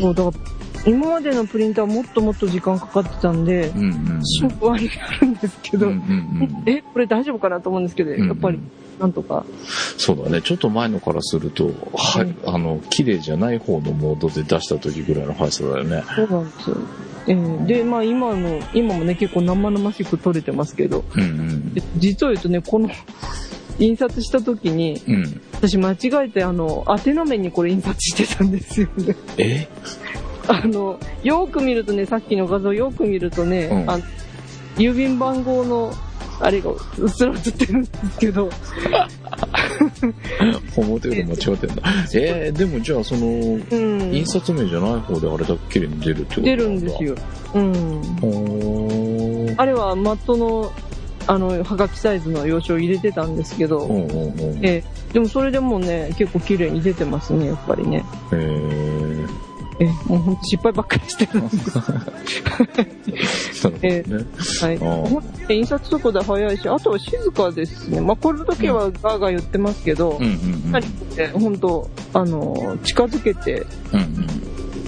[0.00, 3.86] そう、だから、今までのプリンターはもっともっと時間かかってたんでう、んう
[4.18, 5.80] ん心配になるんですけうん。
[5.80, 6.02] ど、うんうんう
[6.64, 6.68] ん。
[6.68, 8.58] え、これ大丈夫かなと思うんですけど、うんうんやっぱり、
[9.00, 9.44] なんとか。
[9.96, 10.42] そうだね。
[10.42, 16.02] ちょっと前のからすると、はうんあの、綺麗じゃない方のモードで出した時ぐらいの速さだよね。
[16.16, 16.76] そうなんですよ。
[17.28, 21.82] えーで、まあ今の、今もね、結構生々しく撮れてますけど、うんうんで。
[21.96, 22.90] 実を言うとね、この、
[23.78, 25.40] 印刷した時に、うん。
[25.52, 29.14] 私間違えてあの、宛名面にこれ印刷してたんですよね。
[29.38, 29.68] え？
[30.48, 34.04] あの、よーく見るとね、さっきの画像よく見るとね、うんあの
[34.76, 35.92] 郵便番号の、
[36.40, 38.48] あれがうっすら映ってるんですけど、
[40.76, 41.82] 表裏間違ってんだ。
[42.14, 44.14] えー、でもじゃあその、うん。
[44.14, 47.04] 印刷名じゃない方であれだけ綺麗に出るってこと出るんです。
[47.04, 47.14] よ。
[47.54, 49.54] うん。
[49.56, 50.72] あれはマットの、
[51.26, 54.60] あの、はがきサイズの用紙を入れてたんですけど、うんうんうん。
[54.62, 54.82] え
[55.12, 58.04] でもそれでもね、結構綺麗に出てますね、やっぱりね。
[58.32, 59.26] えー、
[59.82, 61.72] えもう失敗ばっかりしてるんです。
[65.52, 68.00] 印刷速度速いし、あとは静かですね。
[68.00, 70.20] まあ、これだけはガーガー言ってますけど、
[71.34, 74.26] 本当あの、近づけて、うんうん。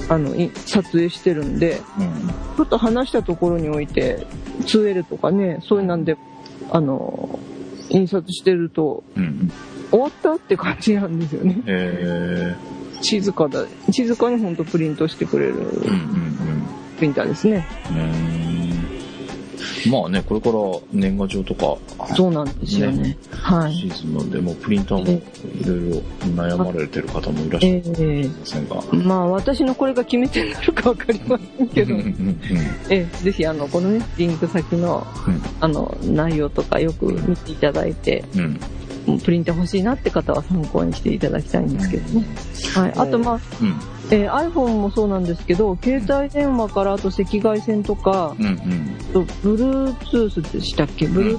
[0.09, 4.27] あの、い撮影してるんで、うんちょっと離したところに置いて、
[4.61, 6.17] 2L とかね、そういうなんで、
[6.71, 7.41] あの、
[7.91, 9.51] 印刷してると、うん。
[9.91, 11.61] 終わったって感じなんですよね。
[11.67, 12.57] え
[13.05, 13.65] 静かだ。
[13.91, 16.35] 静かに本当プリントしてくれるー、うんうん
[16.97, 17.67] プリンターですね。
[17.91, 17.97] うん。
[17.97, 18.55] うーん
[19.91, 20.55] まあね、これから
[20.93, 21.77] 年賀状とか、
[22.15, 23.17] そうなんですよね。
[23.31, 23.75] はい。
[23.75, 25.97] シーズンなんで、もうプリンターもいろいろ
[26.35, 28.83] 悩まれてる方もいらっしゃえるませんが。
[28.93, 32.41] まあ私のこれが決め手になるかわかりませんけどうん、うん
[32.89, 38.61] ええぜひあの、このね、リンク先の、うんあの、内容とかよく見ていただいて、うん。
[39.25, 42.27] プリンター欲しいなって方は参考にしていただきたいんですけどね。
[42.75, 42.93] はい。
[42.97, 43.81] あとまあ、うん。
[44.11, 48.97] えー iPhone もそうなんですけど、携帯電話からあと赤外線とか、うんうん。
[49.13, 51.39] と Bluetooth でしたっけ ?Bluetooth、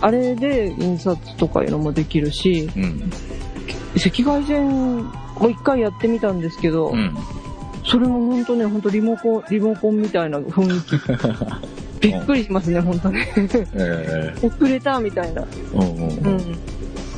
[0.00, 3.10] あれで印刷とかいうのもできるし、うん。
[3.96, 7.16] 赤外線も一回やってみたんですけど、うん。
[7.84, 12.00] それも本当ね、本当リモコン、リモコンみたいな雰囲気。
[12.00, 13.28] びっくりしますね、本当ね。
[13.74, 15.42] え遅れたみたいな。
[15.42, 16.36] ー、うんうんうん。
[16.36, 16.58] うん。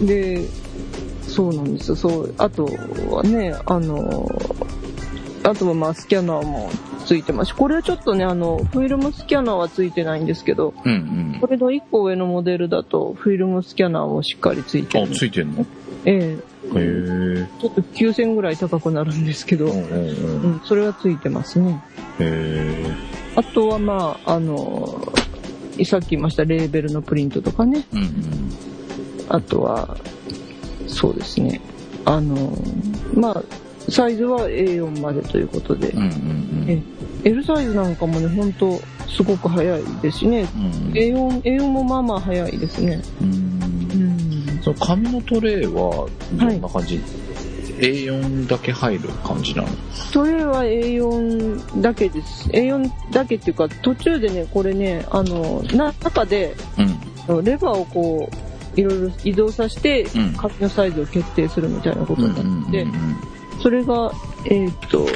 [0.06, 0.48] で、
[1.22, 1.96] そうなんですよ。
[1.96, 2.34] そう。
[2.38, 2.66] あと
[3.10, 4.28] はね、あの、
[5.44, 6.70] あとはまあスキャナーも
[7.04, 10.94] ついてますし、これはちょっとね、あの、フィルムスキャナーはついてないんですけど、うんう
[11.36, 11.38] ん。
[11.40, 15.66] これの1個上のモデルだと、フィルムスキャナーもしっかりついてある。、ついてんの？
[16.04, 16.38] ええへ
[16.74, 17.48] え。
[17.60, 20.56] ちょっと9000ぐらい高くなるんですけど、うんうんううん。
[20.56, 21.80] ん、それはついてますね。
[22.20, 22.84] へ
[23.36, 25.12] あとはまあ、あの、
[25.84, 27.84] さっき言いましたレーベルのプリントとかね。
[27.94, 27.96] え。
[27.96, 28.71] うんうん。
[29.28, 29.96] あとは、
[30.86, 31.60] そうですね。
[32.04, 32.52] あの、
[33.14, 33.42] まあ、
[33.90, 36.82] サイズは A4 までということで、うんうんえ
[37.24, 40.40] L サイズなんかもね、ほんとすごく早いですしね。
[40.40, 40.92] うん。
[40.92, 43.00] A4、A4 もまあまあ早いですね。
[43.20, 44.60] うんうん。
[44.62, 47.00] その紙のトレイはどんな感じ、
[47.78, 49.68] ?A4 だけ入る感じなの？
[50.12, 52.48] トレイは A4 だけです。
[52.50, 56.56] A4 だけっていうか、途中でね、これね、あの、な、中で、
[57.28, 57.44] うん。
[57.44, 62.28] レバーをこう、いろいろ移動させて、うん紙のサイズを決定するみたいなことに
[62.62, 62.92] なって、うん
[63.62, 64.10] それが、
[64.46, 65.06] えーっと、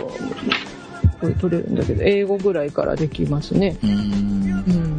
[1.20, 3.76] これ取れるんだけど、英語ぐらいからできますね。
[3.82, 3.96] うんうん。
[3.96, 4.96] うん。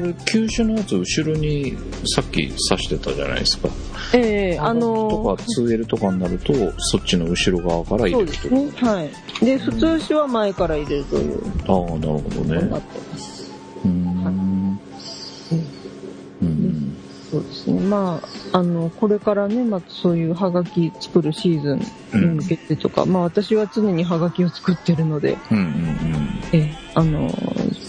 [0.00, 1.76] これ、球種のやつ後ろに
[2.14, 3.68] さっき刺してたじゃないですか。
[4.14, 8.32] ええあのとか 2L とかになると、そっちの後ろ側から入れると。
[8.32, 8.70] ですね。
[8.76, 9.44] はい。
[9.44, 12.62] で、普通紙は前から入れるというああ、なるほどことになねっ。
[12.62, 12.76] て
[13.12, 13.52] ます。
[13.84, 13.92] うーん。
[13.92, 14.39] うん。
[17.30, 17.80] そうですね。
[17.80, 18.20] ま
[18.52, 21.78] あ、あの、これからね、まあ、そういうハガキ作るシーズン
[22.20, 25.66] に向けてとか、まあ、私は常にハガキを作ってるので、うんうん
[26.52, 27.30] ええ、あの、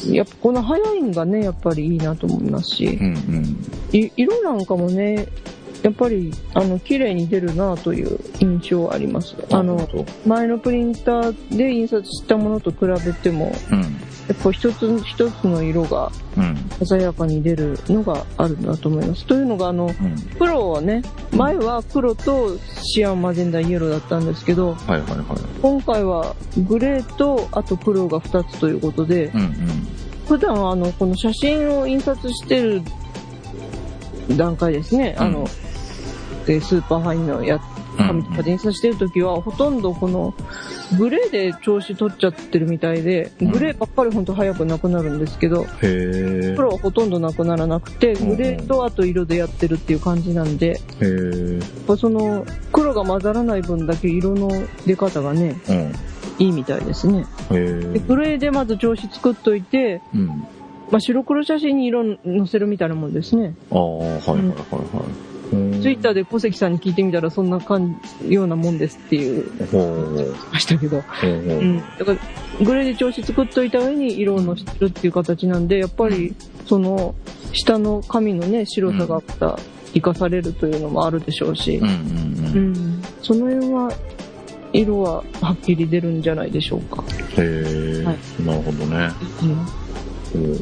[0.07, 3.15] やっぱこの早いんがね、やっぱりいいなと思いますしうん。
[3.15, 5.27] う、ん色なんかもね、
[5.81, 9.35] やっぱり、あの、綺麗に出るなという印象はあります。
[9.51, 9.87] あの、
[10.27, 14.00] 前のプリンターで印刷したものと比べても、うん。
[14.27, 16.85] やっぱ一つ一つの色がうん。
[16.85, 19.25] 鮮やかに出るのがあるんだと思います。
[19.25, 20.15] というのが、あの、うん。
[20.39, 21.01] 黒はね、
[21.35, 25.25] 前は黒とシアン、マゼンダ、イエローだったんですけど、はいはいはい。
[25.61, 26.35] 今回は
[26.67, 29.51] グレーと、あと黒が2つということで、うんうん。
[30.27, 32.81] 普段はあの、この写真を印刷してる
[34.37, 35.47] 段階ですね、あうんの、
[36.45, 37.59] でスーパーファインのや
[38.07, 40.33] 紙とかで印刷してる時は、ほとんどこの、
[40.97, 50.79] グレーで調子取っちゃってるみたいで、グレーばっかりほんと早くなくなるんですけど、黒はほとんどなくならなくて、グレーとあと色でやってるっていう感じなんで、やっ
[51.87, 54.49] ぱその、黒が混ざらない分だけ色の
[54.85, 55.93] 出方がね、うん。
[56.39, 57.25] いいみたいですね。
[57.49, 57.99] で。
[57.99, 60.27] グレーでまず調子作っといて、うん。
[60.89, 63.55] まあ、白黒写真に色載せるみたいなもんですね。
[63.71, 65.30] ああ、はいはいはいはい。
[65.51, 69.51] ツイッターで小関さんに聞いてみたらそんな感じ、ようなもんですっていう。
[70.51, 71.01] ましたけど。
[71.01, 71.77] ほうん。
[71.99, 76.33] だから、グレーで調子作っといた上に色をのせるっていう形なんで、やっぱり、
[76.65, 77.15] その、
[77.51, 79.59] 下の紙のね、白さがまた、
[79.93, 82.73] 生かされるというのもあるでしょうしうん、うんううん。
[82.73, 83.03] ん。
[83.21, 83.91] その辺は、
[84.73, 87.03] 色ははっきり出るんじゃないでしょうか。
[87.37, 87.43] へ
[88.01, 88.03] え。
[88.05, 89.11] はなるほどね。
[89.43, 89.90] うん。
[90.35, 90.57] うん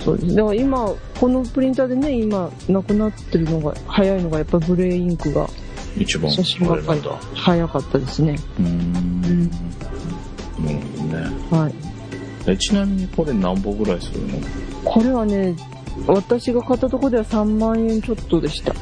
[0.00, 0.34] そうです。
[0.34, 5.46] だから今、このプリンターでね、今、なくなってるのが、早いのが、やっぱグレーインクが
[5.98, 7.02] 一番写真ばっかり。
[7.34, 8.36] 早かったですね。
[8.58, 9.50] うーん。
[9.50, 11.24] なるほどね。
[11.50, 11.74] はい。
[12.46, 14.38] えちなみにこれ何本ぐらいするの？
[14.84, 15.54] これはね、
[16.06, 18.72] 私が買ったとこでは3万円ちょっとでした。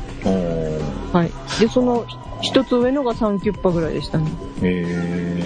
[1.12, 1.60] はい。
[1.60, 2.06] で、その、
[2.40, 4.30] 一つ上のが3キュッパぐらいでしたね。
[4.62, 5.44] へ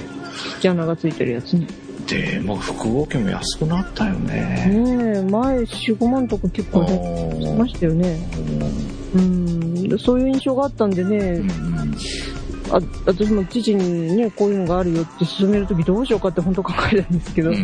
[0.54, 1.66] 引き穴がついてるやつね。
[2.12, 2.32] え。
[2.32, 4.66] でも複合機も安くなったよね。
[4.68, 8.18] ねえ、前4、5万とか結構ね、しましたよね。
[9.14, 9.88] うん。
[9.88, 11.96] でそういう印象があったんでね、うんうん
[12.70, 17.56] あ私も父にね、こういうのがあるよって勧めるときどうしようかって本当考えたんですけど、うん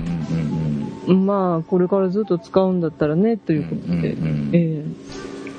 [1.06, 4.84] うんまあ、これからずっと使うんだったらね、ということで、うんうんうんえ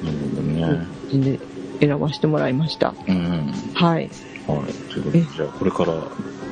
[0.03, 0.87] なるほどね。
[1.11, 1.39] えで
[1.79, 2.93] 選ばせてもらいました。
[3.07, 3.53] うんうん。
[3.73, 4.09] はい。
[4.47, 4.73] はい。
[4.93, 5.93] ということで、じゃあこれから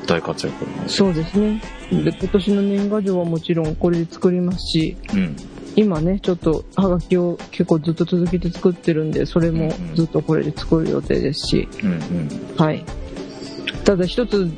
[0.07, 0.89] 大活躍の。
[0.89, 1.61] そうですね。
[1.91, 5.35] で、今年の年賀状はもちろんこれで作りますし、うん。
[5.75, 12.55] 今ね、ちょっとハガキを結構ずっと続けて作ってるんで、それもうんうんずっとこれで作る予定ですし、うんうん。
[12.57, 12.83] はい。
[13.83, 14.49] ただ一つ、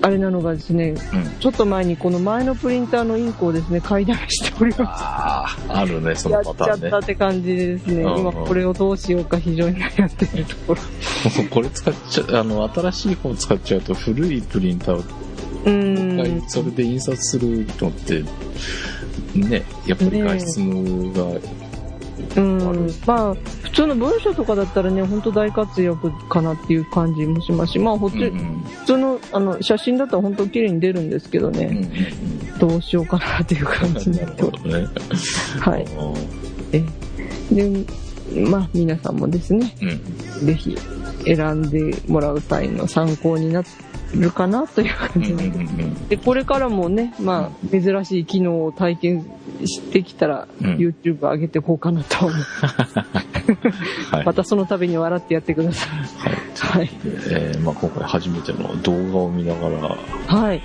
[0.00, 0.96] あれなのがですね、うん。
[1.40, 7.04] ちょっと前にこの前のプリンターのインクをですね、買いだめしておりまああ、あるね、そのパターンねちゃった。
[7.04, 10.80] って感じでですね、うんうん今これをどうしようか非常に悩んでいるところ。
[11.50, 16.48] これ使っちゃ、あの、新しい方使っちゃうと古いプリンターをうーん。
[16.48, 18.22] それで印刷するのって、
[19.34, 21.40] ね、やっぱり画質が、
[22.36, 22.90] うん。
[23.06, 31.90] まあ、普通の文章とかだったらね、本当大活躍かなっていう感じもしますし、まあ、ほっち、うんうん普通のあの写真だったら本当綺麗に出るんですけどうんね、
[32.58, 34.86] どうしようかなっていう感じにななって ね。
[35.60, 35.86] はい。
[36.72, 36.84] え
[37.52, 37.84] で、
[38.48, 39.74] まあ、皆さんもですね、
[40.40, 40.46] うん。
[40.46, 40.76] ぜひ
[41.24, 43.62] 選んでもらう際の参考にな
[44.14, 45.34] るかなという感じ
[46.08, 46.16] で。
[46.16, 49.26] これからもね、まあ、珍しい機能を体験
[49.64, 52.38] してきたら、うん YouTube 上げていこうかなと思う。
[54.10, 54.24] はい。
[54.24, 55.90] またその度に笑ってやってください。
[55.90, 56.36] はい。
[56.58, 56.90] はい。
[57.30, 59.96] えーまあ、今回初めての動画を見ながら
[60.26, 60.62] はい。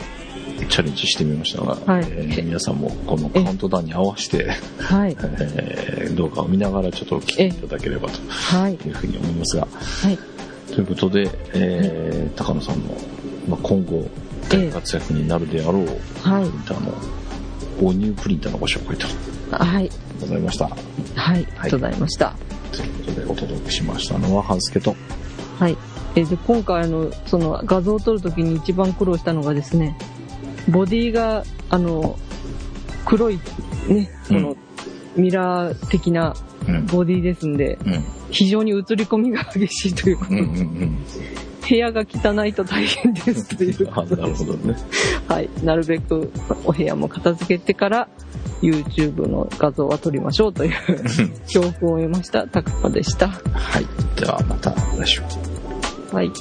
[0.70, 5.18] チャレンジしてみましたが、はいえー皆さんもこのカウントダウンに合わせて、はい。
[5.20, 8.74] えー動画を見ながらちょっと聞いていただければとはい。
[8.76, 10.18] いうふうに思いますが、はい。
[10.68, 12.96] ということで、えー高野さんの、
[13.48, 14.08] まあ、今後
[14.50, 15.88] 大活躍になるであろう
[16.22, 16.94] はいプリンターの、
[17.80, 19.08] 購入プリンターのご紹介と
[19.56, 19.90] はい。
[20.20, 20.68] ございました。
[20.68, 20.78] はい。
[21.36, 22.36] ありがとうございました。
[22.72, 24.96] ということでお届けしましたのは、ハンスケと、
[25.60, 25.78] はい。
[26.16, 29.98] えで、今回あの、その画像を撮るときに一番苦労したのがですね、
[30.70, 32.18] ボディが、あの、
[33.06, 33.40] 黒い、
[33.88, 34.56] ね、この、
[35.16, 36.36] ミラー的な
[36.68, 36.86] うん。
[36.88, 38.04] ボディですんで、うん。
[38.32, 40.98] 非常に映り込みが激しいということで、うんうんうん。
[41.68, 44.76] 部屋が汚いと大変ですというあことでなるほどね。
[45.28, 45.50] はい。
[45.64, 46.32] なるべく
[46.66, 48.08] お部屋も片付けてから、
[48.62, 50.74] YouTube の画像は撮りましょうという
[51.48, 53.30] 教訓を得ました、タクパでした。
[53.30, 53.86] はい。
[54.20, 55.22] ではまた来週。
[56.12, 56.32] はい。